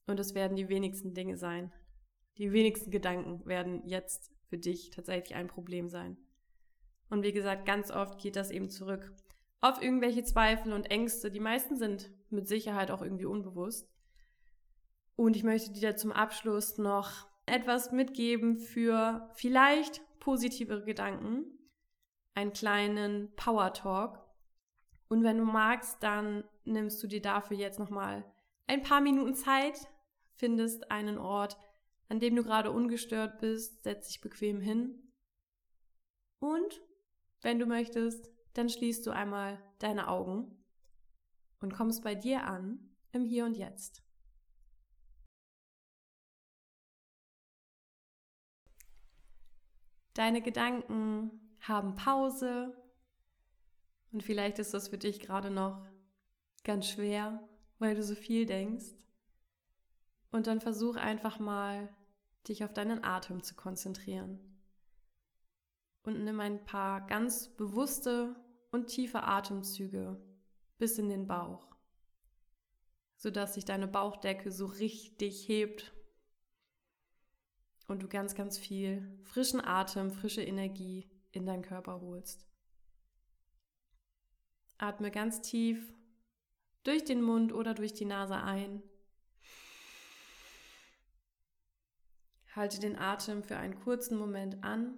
Und 0.06 0.20
es 0.20 0.36
werden 0.36 0.56
die 0.56 0.70
wenigsten 0.70 1.14
Dinge 1.14 1.38
sein. 1.38 1.72
Die 2.38 2.52
wenigsten 2.52 2.92
Gedanken 2.92 3.46
werden 3.46 3.86
jetzt 3.86 4.32
für 4.48 4.58
dich 4.58 4.90
tatsächlich 4.90 5.36
ein 5.36 5.48
Problem 5.48 5.88
sein. 5.90 6.18
Und 7.10 7.24
wie 7.24 7.32
gesagt, 7.32 7.66
ganz 7.66 7.92
oft 7.92 8.20
geht 8.20 8.36
das 8.36 8.52
eben 8.52 8.70
zurück 8.70 9.14
auf 9.62 9.82
irgendwelche 9.82 10.24
Zweifel 10.24 10.74
und 10.74 10.92
Ängste. 10.92 11.32
Die 11.32 11.40
meisten 11.40 11.78
sind 11.78 12.12
mit 12.30 12.48
Sicherheit 12.48 12.92
auch 12.92 13.02
irgendwie 13.02 13.26
unbewusst. 13.26 13.90
Und 15.16 15.36
ich 15.36 15.44
möchte 15.44 15.72
dir 15.72 15.96
zum 15.96 16.12
Abschluss 16.12 16.78
noch 16.78 17.28
etwas 17.46 17.92
mitgeben 17.92 18.58
für 18.58 19.30
vielleicht 19.36 20.02
positivere 20.20 20.84
Gedanken. 20.84 21.46
Einen 22.34 22.52
kleinen 22.52 23.34
Power 23.36 23.74
Talk. 23.74 24.20
Und 25.08 25.24
wenn 25.24 25.38
du 25.38 25.46
magst, 25.46 26.02
dann 26.02 26.44
nimmst 26.66 27.02
du 27.04 27.08
dir 27.08 27.22
dafür 27.22 27.56
jetzt 27.56 27.80
nochmal 27.80 28.26
ein 28.68 28.82
paar 28.82 29.02
Minuten 29.02 29.36
Zeit, 29.36 29.88
findest 30.36 30.92
einen 30.92 31.18
Ort, 31.18 31.58
an 32.10 32.20
dem 32.20 32.36
du 32.36 32.44
gerade 32.44 32.72
ungestört 32.72 33.40
bist, 33.40 33.84
setz 33.84 34.08
dich 34.08 34.22
bequem 34.22 34.60
hin. 34.60 35.12
Und 36.40 36.82
wenn 37.42 37.60
du 37.60 37.66
möchtest, 37.66 38.30
dann 38.54 38.70
schließt 38.70 39.06
du 39.06 39.12
einmal 39.12 39.62
deine 39.80 40.08
Augen 40.08 40.64
und 41.60 41.74
kommst 41.74 42.04
bei 42.04 42.16
dir 42.16 42.44
an 42.46 42.80
im 43.12 43.26
Hier 43.26 43.46
und 43.46 43.58
Jetzt. 43.58 44.04
Deine 50.14 50.42
Gedanken 50.42 51.58
haben 51.62 51.96
Pause 51.96 52.78
und 54.12 54.22
vielleicht 54.22 54.60
ist 54.60 54.74
das 54.74 54.90
für 54.90 54.98
dich 55.00 55.20
gerade 55.20 55.50
noch 55.50 55.84
ganz 56.64 56.88
schwer, 56.88 57.48
weil 57.80 57.96
du 57.96 58.04
so 58.04 58.14
viel 58.14 58.46
denkst. 58.46 58.94
Und 60.34 60.48
dann 60.48 60.62
versuch 60.62 60.96
einfach 60.96 61.38
mal, 61.38 61.96
dich 62.48 62.64
auf 62.64 62.74
deinen 62.74 63.04
Atem 63.04 63.44
zu 63.44 63.54
konzentrieren. 63.54 64.40
Und 66.02 66.24
nimm 66.24 66.40
ein 66.40 66.66
paar 66.66 67.06
ganz 67.06 67.56
bewusste 67.56 68.36
und 68.72 68.88
tiefe 68.88 69.22
Atemzüge 69.22 70.20
bis 70.80 70.98
in 70.98 71.08
den 71.08 71.28
Bauch, 71.28 71.78
sodass 73.16 73.54
sich 73.54 73.64
deine 73.64 73.88
Bauchdecke 73.88 74.52
so 74.52 74.66
richtig 74.66 75.48
hebt 75.48 75.94
und 77.88 78.02
du 78.02 78.08
ganz, 78.08 78.34
ganz 78.34 78.58
viel 78.58 79.20
frischen 79.22 79.62
Atem, 79.64 80.10
frische 80.10 80.42
Energie 80.42 81.12
in 81.32 81.46
deinen 81.46 81.62
Körper 81.62 82.02
holst. 82.02 82.48
Atme 84.80 85.12
ganz 85.12 85.42
tief 85.42 85.94
durch 86.82 87.06
den 87.06 87.22
Mund 87.22 87.54
oder 87.54 87.76
durch 87.76 87.94
die 87.94 88.06
Nase 88.06 88.36
ein. 88.36 88.82
Halte 92.56 92.80
den 92.80 92.98
Atem 92.98 93.44
für 93.44 93.58
einen 93.58 93.80
kurzen 93.80 94.18
Moment 94.18 94.64
an 94.64 94.98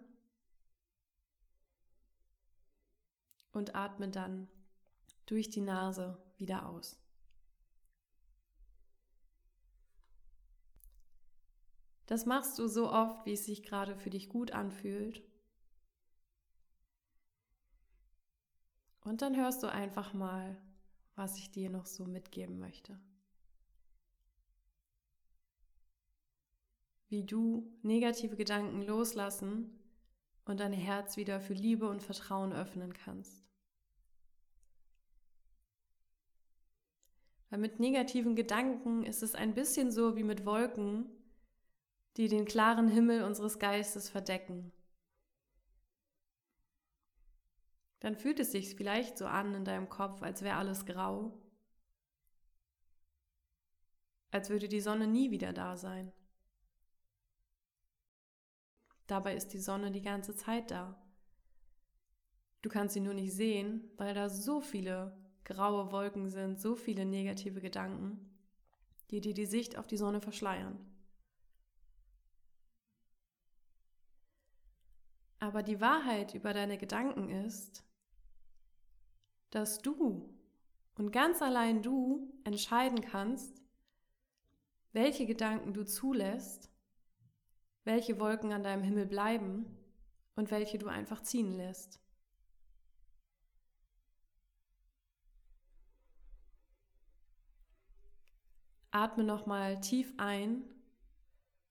und 3.51 3.75
atme 3.75 4.09
dann 4.09 4.47
durch 5.25 5.49
die 5.49 5.61
Nase 5.61 6.17
wieder 6.37 6.67
aus. 6.67 6.99
Das 12.05 12.25
machst 12.25 12.59
du 12.59 12.67
so 12.67 12.91
oft, 12.91 13.25
wie 13.25 13.33
es 13.33 13.45
sich 13.45 13.63
gerade 13.63 13.95
für 13.95 14.09
dich 14.09 14.29
gut 14.29 14.51
anfühlt. 14.51 15.23
Und 19.03 19.21
dann 19.21 19.35
hörst 19.35 19.63
du 19.63 19.71
einfach 19.71 20.13
mal, 20.13 20.57
was 21.15 21.37
ich 21.37 21.51
dir 21.51 21.69
noch 21.69 21.85
so 21.85 22.05
mitgeben 22.05 22.59
möchte. 22.59 22.99
Wie 27.07 27.23
du 27.23 27.71
negative 27.81 28.35
Gedanken 28.35 28.81
loslassen 28.81 29.79
und 30.45 30.59
dein 30.59 30.73
Herz 30.73 31.17
wieder 31.17 31.39
für 31.39 31.53
Liebe 31.53 31.87
und 31.89 32.03
Vertrauen 32.03 32.53
öffnen 32.53 32.93
kannst. 32.93 33.45
Weil 37.49 37.59
mit 37.59 37.79
negativen 37.79 38.35
Gedanken 38.35 39.03
ist 39.03 39.23
es 39.23 39.35
ein 39.35 39.53
bisschen 39.53 39.91
so 39.91 40.15
wie 40.15 40.23
mit 40.23 40.45
Wolken, 40.45 41.05
die 42.17 42.27
den 42.27 42.45
klaren 42.45 42.87
Himmel 42.87 43.23
unseres 43.23 43.59
Geistes 43.59 44.09
verdecken. 44.09 44.71
Dann 47.99 48.15
fühlt 48.15 48.39
es 48.39 48.51
sich 48.51 48.75
vielleicht 48.75 49.17
so 49.17 49.25
an 49.25 49.53
in 49.55 49.65
deinem 49.65 49.89
Kopf, 49.89 50.21
als 50.21 50.41
wäre 50.41 50.57
alles 50.57 50.85
grau, 50.85 51.41
als 54.31 54.49
würde 54.49 54.67
die 54.67 54.81
Sonne 54.81 55.07
nie 55.07 55.31
wieder 55.31 55.53
da 55.53 55.75
sein. 55.77 56.11
Dabei 59.07 59.35
ist 59.35 59.49
die 59.49 59.59
Sonne 59.59 59.91
die 59.91 60.01
ganze 60.01 60.35
Zeit 60.35 60.71
da. 60.71 60.99
Du 62.61 62.69
kannst 62.69 62.95
sie 62.95 63.01
nur 63.01 63.13
nicht 63.13 63.33
sehen, 63.33 63.91
weil 63.97 64.13
da 64.13 64.29
so 64.29 64.61
viele 64.61 65.15
graue 65.43 65.91
Wolken 65.91 66.29
sind, 66.29 66.59
so 66.59 66.75
viele 66.75 67.05
negative 67.05 67.61
Gedanken, 67.61 68.35
die 69.11 69.21
dir 69.21 69.35
die 69.35 69.45
Sicht 69.45 69.77
auf 69.77 69.85
die 69.85 69.97
Sonne 69.97 70.19
verschleiern. 70.19 70.79
Aber 75.39 75.61
die 75.61 75.79
Wahrheit 75.79 76.33
über 76.33 76.53
deine 76.53 76.79
Gedanken 76.79 77.29
ist, 77.29 77.83
dass 79.51 79.79
du 79.79 80.27
und 80.97 81.11
ganz 81.11 81.41
allein 81.43 81.83
du 81.83 82.33
entscheiden 82.43 83.01
kannst, 83.01 83.61
welche 84.91 85.27
Gedanken 85.27 85.73
du 85.73 85.85
zulässt, 85.85 86.71
welche 87.85 88.19
Wolken 88.19 88.51
an 88.51 88.63
deinem 88.63 88.83
Himmel 88.83 89.05
bleiben 89.05 89.65
und 90.35 90.51
welche 90.51 90.77
du 90.77 90.87
einfach 90.87 91.21
ziehen 91.21 91.55
lässt. 91.55 91.99
Atme 98.91 99.23
nochmal 99.23 99.79
tief 99.81 100.13
ein 100.17 100.63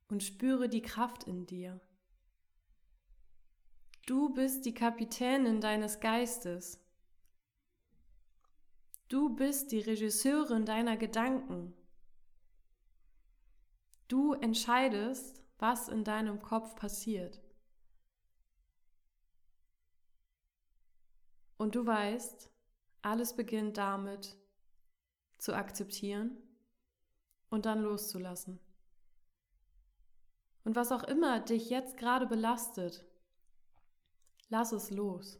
und 0.08 0.22
spüre 0.22 0.68
die 0.68 0.82
Kraft 0.82 1.24
in 1.24 1.46
dir. 1.46 1.80
Du 4.06 4.34
bist 4.34 4.66
die 4.66 4.74
Kapitänin 4.74 5.60
deines 5.60 6.00
Geistes. 6.00 6.80
Du 9.08 9.34
bist 9.34 9.72
die 9.72 9.80
Regisseurin 9.80 10.66
deiner 10.66 10.96
Gedanken. 10.98 11.72
Du 14.08 14.34
entscheidest, 14.34 15.43
was 15.58 15.88
in 15.88 16.04
deinem 16.04 16.42
Kopf 16.42 16.74
passiert. 16.74 17.40
Und 21.56 21.74
du 21.74 21.86
weißt, 21.86 22.50
alles 23.02 23.34
beginnt 23.36 23.76
damit 23.78 24.36
zu 25.38 25.54
akzeptieren 25.54 26.36
und 27.50 27.66
dann 27.66 27.82
loszulassen. 27.82 28.60
Und 30.64 30.76
was 30.76 30.92
auch 30.92 31.04
immer 31.04 31.40
dich 31.40 31.68
jetzt 31.70 31.96
gerade 31.96 32.26
belastet, 32.26 33.04
lass 34.48 34.72
es 34.72 34.90
los. 34.90 35.38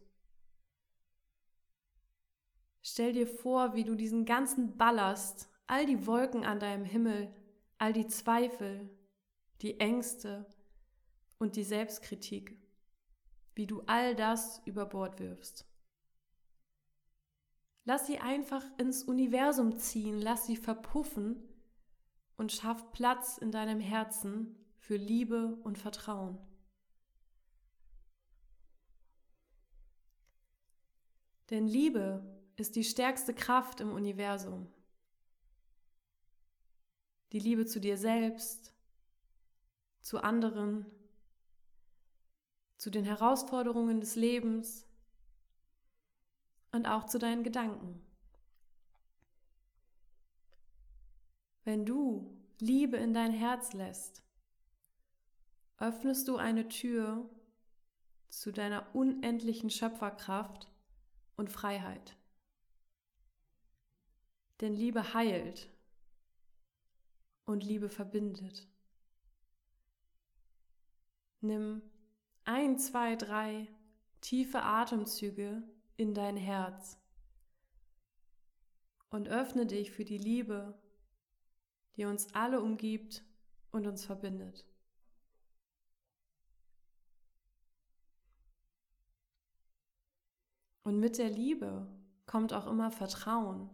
Stell 2.83 3.14
dir 3.14 3.27
vor, 3.27 3.74
wie 3.74 3.85
du 3.85 3.94
diesen 3.94 4.27
ganzen 4.27 4.77
Ballast, 4.77 5.48
all 5.66 5.87
die 5.87 6.07
Wolken 6.07 6.44
an 6.44 6.61
deinem 6.61 6.85
Himmel, 6.85 7.35
all 7.79 7.94
die 7.94 8.07
Zweifel, 8.07 8.90
die 9.64 9.81
Ängste 9.81 10.44
und 11.38 11.57
die 11.57 11.64
Selbstkritik, 11.64 12.55
wie 13.55 13.66
du 13.66 13.81
all 13.87 14.14
das 14.14 14.61
über 14.66 14.85
Bord 14.85 15.18
wirfst. 15.18 15.66
Lass 17.85 18.07
sie 18.07 18.18
einfach 18.18 18.62
ins 18.77 19.03
Universum 19.03 19.79
ziehen, 19.79 20.20
lass 20.20 20.46
sie 20.46 20.57
verpuffen 20.57 21.42
und 22.37 22.53
schaff 22.53 22.92
Platz 22.92 23.38
in 23.38 23.53
deinem 23.53 23.81
Herzen 23.81 24.55
für 24.77 24.96
Liebe 24.96 25.57
und 25.62 25.79
Vertrauen. 25.79 26.38
Denn 31.48 31.66
Liebe 31.66 32.22
ist 32.57 32.77
die 32.77 32.85
stärkste 32.85 33.33
Kraft 33.33 33.81
im 33.81 33.92
Universum. 33.92 34.70
Die 37.33 37.38
Liebe 37.38 37.64
zu 37.64 37.81
dir 37.81 37.96
selbst, 37.96 38.73
zu 40.04 40.22
anderen, 40.22 40.84
zu 42.76 42.90
den 42.90 43.04
Herausforderungen 43.04 44.00
des 44.00 44.16
Lebens 44.16 44.86
und 46.72 46.86
auch 46.86 47.06
zu 47.06 47.18
deinen 47.18 47.42
Gedanken. 47.42 48.04
Wenn 51.64 51.86
du 51.86 52.36
Liebe 52.60 52.98
in 52.98 53.14
dein 53.14 53.32
Herz 53.32 53.72
lässt, 53.72 54.22
öffnest 55.78 56.28
du 56.28 56.36
eine 56.36 56.68
Tür 56.68 57.26
zu 58.28 58.52
deiner 58.52 58.94
unendlichen 58.94 59.70
Schöpferkraft 59.70 60.68
und 61.36 61.48
Freiheit. 61.48 62.14
Denn 64.60 64.74
Liebe 64.74 65.14
heilt 65.14 65.70
und 67.46 67.64
Liebe 67.64 67.88
verbindet. 67.88 68.68
Nimm 71.44 71.83
ein, 72.46 72.78
zwei, 72.78 73.16
drei 73.16 73.68
tiefe 74.22 74.62
Atemzüge 74.62 75.62
in 75.98 76.14
dein 76.14 76.38
Herz 76.38 76.98
und 79.11 79.28
öffne 79.28 79.66
dich 79.66 79.90
für 79.90 80.07
die 80.07 80.16
Liebe, 80.16 80.72
die 81.96 82.07
uns 82.07 82.35
alle 82.35 82.62
umgibt 82.62 83.22
und 83.72 83.87
uns 83.87 84.07
verbindet. 84.07 84.64
Und 90.83 90.98
mit 90.98 91.18
der 91.18 91.28
Liebe 91.28 91.87
kommt 92.24 92.54
auch 92.54 92.66
immer 92.66 92.90
Vertrauen. 92.90 93.68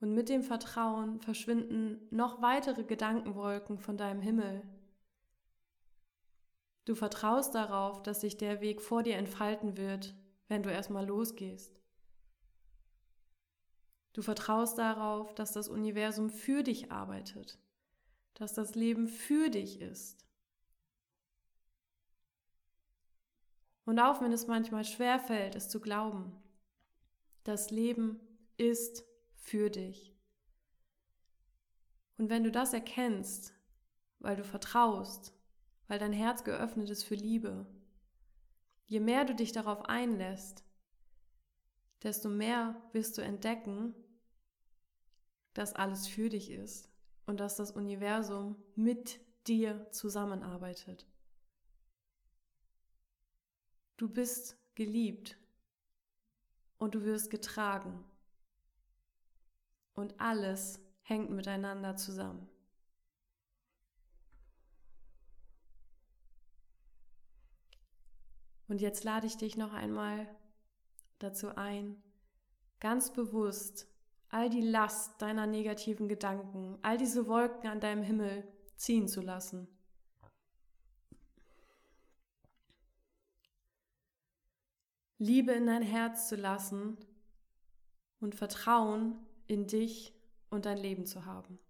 Und 0.00 0.12
mit 0.12 0.28
dem 0.28 0.42
Vertrauen 0.42 1.18
verschwinden 1.18 2.06
noch 2.10 2.42
weitere 2.42 2.84
Gedankenwolken 2.84 3.78
von 3.78 3.96
deinem 3.96 4.20
Himmel. 4.20 4.62
Du 6.84 6.94
vertraust 6.94 7.54
darauf, 7.54 8.02
dass 8.02 8.20
sich 8.20 8.36
der 8.36 8.60
Weg 8.60 8.82
vor 8.82 9.02
dir 9.02 9.16
entfalten 9.16 9.76
wird, 9.76 10.14
wenn 10.48 10.62
du 10.62 10.70
erstmal 10.70 11.06
losgehst. 11.06 11.80
Du 14.12 14.22
vertraust 14.22 14.78
darauf, 14.78 15.34
dass 15.34 15.52
das 15.52 15.68
Universum 15.68 16.30
für 16.30 16.62
dich 16.62 16.92
arbeitet, 16.92 17.58
dass 18.34 18.52
das 18.52 18.74
Leben 18.74 19.08
für 19.08 19.48
dich 19.50 19.80
ist. 19.80 20.24
Und 23.84 23.98
auch 23.98 24.20
wenn 24.20 24.32
es 24.32 24.46
manchmal 24.46 24.84
schwer 24.84 25.18
fällt, 25.18 25.56
es 25.56 25.68
zu 25.68 25.80
glauben, 25.80 26.32
das 27.42 27.70
Leben 27.70 28.20
ist 28.56 29.04
für 29.34 29.68
dich. 29.68 30.14
Und 32.16 32.30
wenn 32.30 32.44
du 32.44 32.50
das 32.50 32.72
erkennst, 32.72 33.52
weil 34.20 34.36
du 34.36 34.44
vertraust, 34.44 35.34
weil 35.88 35.98
dein 35.98 36.12
Herz 36.12 36.44
geöffnet 36.44 36.90
ist 36.90 37.04
für 37.04 37.14
Liebe, 37.14 37.66
je 38.86 39.00
mehr 39.00 39.24
du 39.24 39.34
dich 39.34 39.52
darauf 39.52 39.82
einlässt, 39.82 40.64
desto 42.02 42.28
mehr 42.28 42.80
wirst 42.92 43.16
du 43.18 43.22
entdecken, 43.22 43.94
dass 45.54 45.74
alles 45.74 46.06
für 46.06 46.28
dich 46.28 46.50
ist 46.50 46.90
und 47.26 47.40
dass 47.40 47.56
das 47.56 47.70
Universum 47.70 48.56
mit 48.74 49.20
dir 49.46 49.90
zusammenarbeitet. 49.90 51.06
Du 53.96 54.08
bist 54.08 54.58
geliebt 54.74 55.38
und 56.78 56.94
du 56.94 57.04
wirst 57.04 57.30
getragen. 57.30 58.04
Und 59.94 60.20
alles 60.20 60.80
hängt 61.02 61.30
miteinander 61.30 61.96
zusammen. 61.96 62.48
Und 68.74 68.80
jetzt 68.80 69.04
lade 69.04 69.28
ich 69.28 69.36
dich 69.36 69.56
noch 69.56 69.72
einmal 69.72 70.26
dazu 71.20 71.54
ein, 71.54 72.02
ganz 72.80 73.12
bewusst 73.12 73.86
all 74.30 74.50
die 74.50 74.62
Last 74.62 75.22
deiner 75.22 75.46
negativen 75.46 76.08
Gedanken, 76.08 76.76
all 76.82 76.98
diese 76.98 77.28
Wolken 77.28 77.70
an 77.70 77.78
deinem 77.78 78.02
Himmel 78.02 78.42
ziehen 78.74 79.06
zu 79.06 79.20
lassen. 79.20 79.68
Liebe 85.18 85.52
in 85.52 85.66
dein 85.66 85.82
Herz 85.82 86.28
zu 86.28 86.34
lassen 86.34 86.98
und 88.18 88.34
Vertrauen 88.34 89.24
in 89.46 89.68
dich 89.68 90.12
und 90.50 90.66
dein 90.66 90.78
Leben 90.78 91.06
zu 91.06 91.26
haben. 91.26 91.60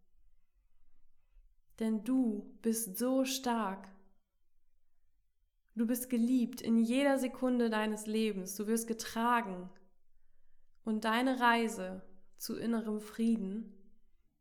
Denn 1.80 2.02
du 2.02 2.56
bist 2.62 2.96
so 2.96 3.26
stark. 3.26 3.94
Du 5.76 5.86
bist 5.86 6.08
geliebt 6.08 6.60
in 6.60 6.78
jeder 6.78 7.18
Sekunde 7.18 7.68
deines 7.68 8.06
Lebens. 8.06 8.54
Du 8.54 8.66
wirst 8.66 8.86
getragen. 8.86 9.68
Und 10.84 11.04
deine 11.04 11.40
Reise 11.40 12.02
zu 12.36 12.56
innerem 12.56 13.00
Frieden 13.00 13.72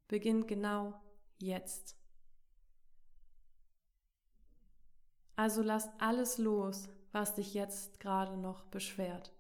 beginnt 0.08 0.48
genau 0.48 1.02
jetzt. 1.40 1.98
Also 5.36 5.64
lass 5.64 5.90
alles 6.00 6.38
los, 6.38 6.90
was 7.12 7.34
dich 7.34 7.54
jetzt 7.54 8.00
gerade 8.00 8.38
noch 8.38 8.66
beschwert. 8.66 9.34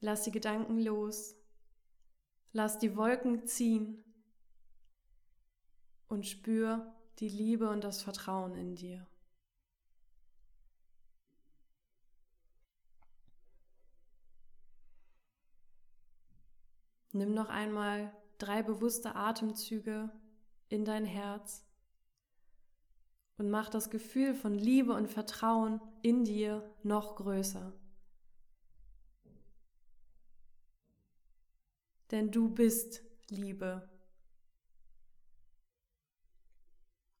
Lass 0.00 0.22
die 0.22 0.30
Gedanken 0.30 0.78
los, 0.78 1.34
lass 2.52 2.78
die 2.78 2.96
Wolken 2.96 3.46
ziehen 3.46 4.04
und 6.06 6.26
spür 6.26 6.93
die 7.18 7.28
Liebe 7.28 7.68
und 7.68 7.84
das 7.84 8.02
Vertrauen 8.02 8.54
in 8.54 8.74
dir. 8.74 9.06
Nimm 17.12 17.32
noch 17.32 17.48
einmal 17.48 18.12
drei 18.38 18.62
bewusste 18.62 19.14
Atemzüge 19.14 20.10
in 20.68 20.84
dein 20.84 21.04
Herz 21.04 21.64
und 23.36 23.50
mach 23.50 23.68
das 23.70 23.88
Gefühl 23.90 24.34
von 24.34 24.54
Liebe 24.54 24.92
und 24.92 25.08
Vertrauen 25.08 25.80
in 26.02 26.24
dir 26.24 26.68
noch 26.82 27.14
größer. 27.14 27.72
Denn 32.10 32.30
du 32.30 32.48
bist 32.48 33.02
Liebe. 33.28 33.88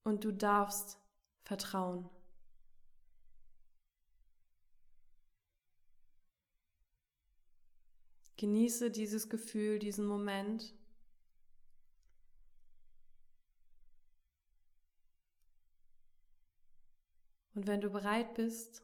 Und 0.04 0.24
du 0.24 0.32
darfst 0.32 0.98
vertrauen. 1.42 2.08
Genieße 8.36 8.90
dieses 8.90 9.28
Gefühl, 9.28 9.78
diesen 9.78 10.06
Moment. 10.06 10.74
Und 17.54 17.66
wenn 17.66 17.80
du 17.80 17.90
bereit 17.90 18.34
bist, 18.34 18.82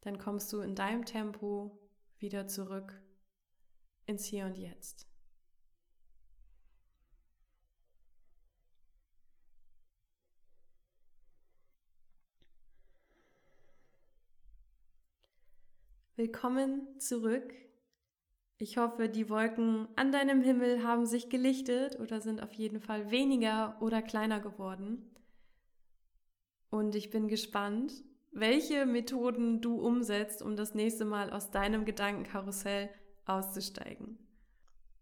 dann 0.00 0.18
kommst 0.18 0.52
du 0.52 0.60
in 0.60 0.74
deinem 0.74 1.04
Tempo 1.04 1.78
wieder 2.18 2.48
zurück 2.48 3.00
ins 4.06 4.24
Hier 4.24 4.46
und 4.46 4.56
Jetzt. 4.56 5.06
Willkommen 16.18 16.98
zurück. 16.98 17.52
Ich 18.56 18.78
hoffe, 18.78 19.10
die 19.10 19.28
Wolken 19.28 19.86
an 19.96 20.12
deinem 20.12 20.40
Himmel 20.40 20.82
haben 20.82 21.04
sich 21.04 21.28
gelichtet 21.28 22.00
oder 22.00 22.22
sind 22.22 22.42
auf 22.42 22.54
jeden 22.54 22.80
Fall 22.80 23.10
weniger 23.10 23.76
oder 23.80 24.00
kleiner 24.00 24.40
geworden. 24.40 25.14
Und 26.70 26.94
ich 26.94 27.10
bin 27.10 27.28
gespannt, 27.28 27.92
welche 28.32 28.86
Methoden 28.86 29.60
du 29.60 29.78
umsetzt, 29.78 30.40
um 30.40 30.56
das 30.56 30.72
nächste 30.74 31.04
Mal 31.04 31.30
aus 31.30 31.50
deinem 31.50 31.84
Gedankenkarussell 31.84 32.88
auszusteigen. 33.26 34.16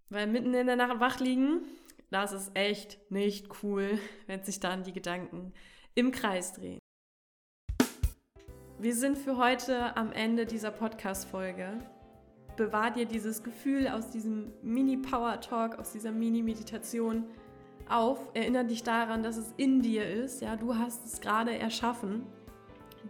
Weil 0.08 0.26
mitten 0.26 0.52
in 0.52 0.66
der 0.66 0.74
Nacht 0.74 0.98
wach 0.98 1.20
liegen, 1.20 1.60
das 2.10 2.32
ist 2.32 2.50
echt 2.56 2.98
nicht 3.12 3.62
cool, 3.62 4.00
wenn 4.26 4.42
sich 4.42 4.58
dann 4.58 4.82
die 4.82 4.92
Gedanken 4.92 5.52
im 5.94 6.10
Kreis 6.10 6.54
drehen. 6.54 6.80
Wir 8.84 8.94
sind 8.94 9.16
für 9.16 9.38
heute 9.38 9.96
am 9.96 10.12
Ende 10.12 10.44
dieser 10.44 10.70
Podcast-Folge. 10.70 11.80
Bewahr 12.58 12.90
dir 12.90 13.06
dieses 13.06 13.42
Gefühl 13.42 13.88
aus 13.88 14.10
diesem 14.10 14.52
Mini-Power-Talk, 14.60 15.78
aus 15.78 15.92
dieser 15.92 16.12
Mini-Meditation 16.12 17.24
auf. 17.88 18.18
Erinnere 18.34 18.66
dich 18.66 18.82
daran, 18.82 19.22
dass 19.22 19.38
es 19.38 19.54
in 19.56 19.80
dir 19.80 20.06
ist. 20.06 20.42
Ja, 20.42 20.56
du 20.56 20.76
hast 20.76 21.06
es 21.06 21.22
gerade 21.22 21.56
erschaffen. 21.56 22.26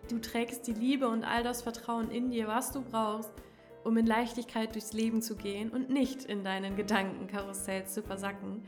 Du 0.09 0.21
trägst 0.21 0.69
die 0.69 0.75
Liebe 0.75 1.09
und 1.09 1.25
all 1.25 1.43
das 1.43 1.63
Vertrauen 1.63 2.09
in 2.09 2.31
dir, 2.31 2.47
was 2.47 2.71
du 2.71 2.81
brauchst, 2.81 3.33
um 3.83 3.97
in 3.97 4.07
Leichtigkeit 4.07 4.73
durchs 4.75 4.93
Leben 4.93 5.23
zu 5.23 5.35
gehen 5.35 5.71
und 5.71 5.91
nicht 5.91 6.23
in 6.23 6.45
deinen 6.45 6.77
Gedankenkarussells 6.77 7.93
zu 7.95 8.05
versacken. 8.05 8.63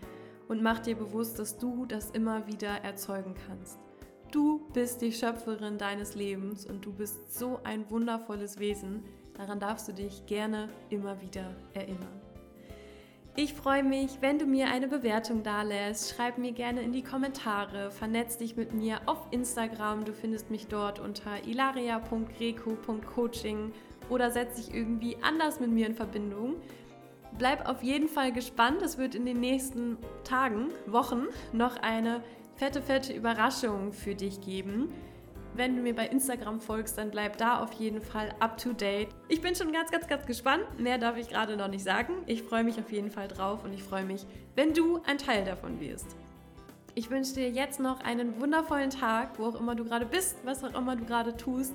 Und 0.48 0.60
mach 0.60 0.80
dir 0.80 0.96
bewusst, 0.96 1.38
dass 1.38 1.56
du 1.56 1.86
das 1.86 2.10
immer 2.10 2.48
wieder 2.48 2.82
erzeugen 2.82 3.36
kannst. 3.46 3.85
Du 4.36 4.60
bist 4.74 5.00
die 5.00 5.12
Schöpferin 5.12 5.78
deines 5.78 6.14
Lebens 6.14 6.66
und 6.66 6.84
du 6.84 6.92
bist 6.92 7.38
so 7.38 7.58
ein 7.64 7.90
wundervolles 7.90 8.58
Wesen. 8.58 9.02
Daran 9.32 9.58
darfst 9.58 9.88
du 9.88 9.94
dich 9.94 10.26
gerne 10.26 10.68
immer 10.90 11.22
wieder 11.22 11.56
erinnern. 11.72 12.20
Ich 13.34 13.54
freue 13.54 13.82
mich, 13.82 14.18
wenn 14.20 14.38
du 14.38 14.44
mir 14.44 14.68
eine 14.68 14.88
Bewertung 14.88 15.42
dalässt. 15.42 16.14
Schreib 16.14 16.36
mir 16.36 16.52
gerne 16.52 16.82
in 16.82 16.92
die 16.92 17.02
Kommentare, 17.02 17.90
vernetz 17.90 18.36
dich 18.36 18.56
mit 18.56 18.74
mir 18.74 19.00
auf 19.06 19.26
Instagram. 19.30 20.04
Du 20.04 20.12
findest 20.12 20.50
mich 20.50 20.66
dort 20.66 20.98
unter 20.98 21.42
ilaria.greco.coaching 21.46 23.72
oder 24.10 24.30
setz 24.30 24.56
dich 24.56 24.74
irgendwie 24.74 25.16
anders 25.22 25.60
mit 25.60 25.70
mir 25.70 25.86
in 25.86 25.94
Verbindung. 25.94 26.56
Bleib 27.38 27.66
auf 27.66 27.82
jeden 27.82 28.08
Fall 28.08 28.32
gespannt. 28.32 28.82
Es 28.82 28.98
wird 28.98 29.14
in 29.14 29.24
den 29.24 29.40
nächsten 29.40 29.96
Tagen, 30.24 30.68
Wochen 30.86 31.28
noch 31.54 31.78
eine 31.78 32.22
fette, 32.56 32.82
fette 32.82 33.12
Überraschung 33.12 33.92
für 33.92 34.14
dich 34.14 34.40
geben. 34.40 34.92
Wenn 35.54 35.76
du 35.76 35.82
mir 35.82 35.94
bei 35.94 36.06
Instagram 36.08 36.60
folgst, 36.60 36.98
dann 36.98 37.10
bleib 37.10 37.38
da 37.38 37.60
auf 37.62 37.72
jeden 37.74 38.02
Fall 38.02 38.34
up 38.40 38.58
to 38.58 38.72
date. 38.72 39.08
Ich 39.28 39.40
bin 39.40 39.54
schon 39.54 39.72
ganz, 39.72 39.90
ganz, 39.90 40.06
ganz 40.06 40.26
gespannt. 40.26 40.64
Mehr 40.78 40.98
darf 40.98 41.16
ich 41.16 41.28
gerade 41.28 41.56
noch 41.56 41.68
nicht 41.68 41.84
sagen. 41.84 42.12
Ich 42.26 42.42
freue 42.42 42.62
mich 42.62 42.78
auf 42.78 42.92
jeden 42.92 43.10
Fall 43.10 43.28
drauf 43.28 43.64
und 43.64 43.72
ich 43.72 43.82
freue 43.82 44.04
mich, 44.04 44.26
wenn 44.54 44.74
du 44.74 45.00
ein 45.06 45.16
Teil 45.16 45.44
davon 45.44 45.80
wirst. 45.80 46.16
Ich 46.94 47.10
wünsche 47.10 47.34
dir 47.34 47.50
jetzt 47.50 47.78
noch 47.80 48.00
einen 48.00 48.40
wundervollen 48.40 48.90
Tag, 48.90 49.38
wo 49.38 49.46
auch 49.46 49.60
immer 49.60 49.74
du 49.74 49.84
gerade 49.84 50.06
bist, 50.06 50.36
was 50.44 50.64
auch 50.64 50.74
immer 50.74 50.96
du 50.96 51.04
gerade 51.04 51.36
tust. 51.36 51.74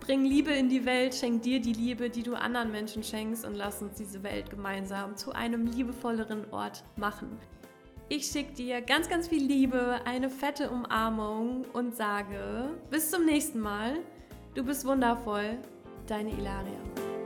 Bring 0.00 0.24
Liebe 0.24 0.50
in 0.52 0.68
die 0.68 0.84
Welt, 0.84 1.14
schenk 1.14 1.42
dir 1.42 1.60
die 1.60 1.72
Liebe, 1.72 2.10
die 2.10 2.22
du 2.22 2.34
anderen 2.34 2.70
Menschen 2.70 3.02
schenkst 3.02 3.44
und 3.44 3.54
lass 3.54 3.82
uns 3.82 3.96
diese 3.96 4.22
Welt 4.22 4.50
gemeinsam 4.50 5.16
zu 5.16 5.32
einem 5.32 5.66
liebevolleren 5.66 6.50
Ort 6.52 6.84
machen. 6.96 7.38
Ich 8.10 8.26
schicke 8.26 8.54
dir 8.54 8.80
ganz, 8.80 9.10
ganz 9.10 9.28
viel 9.28 9.42
Liebe, 9.42 10.00
eine 10.06 10.30
fette 10.30 10.70
Umarmung 10.70 11.66
und 11.74 11.94
sage 11.94 12.70
bis 12.90 13.10
zum 13.10 13.26
nächsten 13.26 13.60
Mal. 13.60 13.98
Du 14.54 14.64
bist 14.64 14.86
wundervoll, 14.86 15.58
deine 16.06 16.30
Ilaria. 16.30 17.17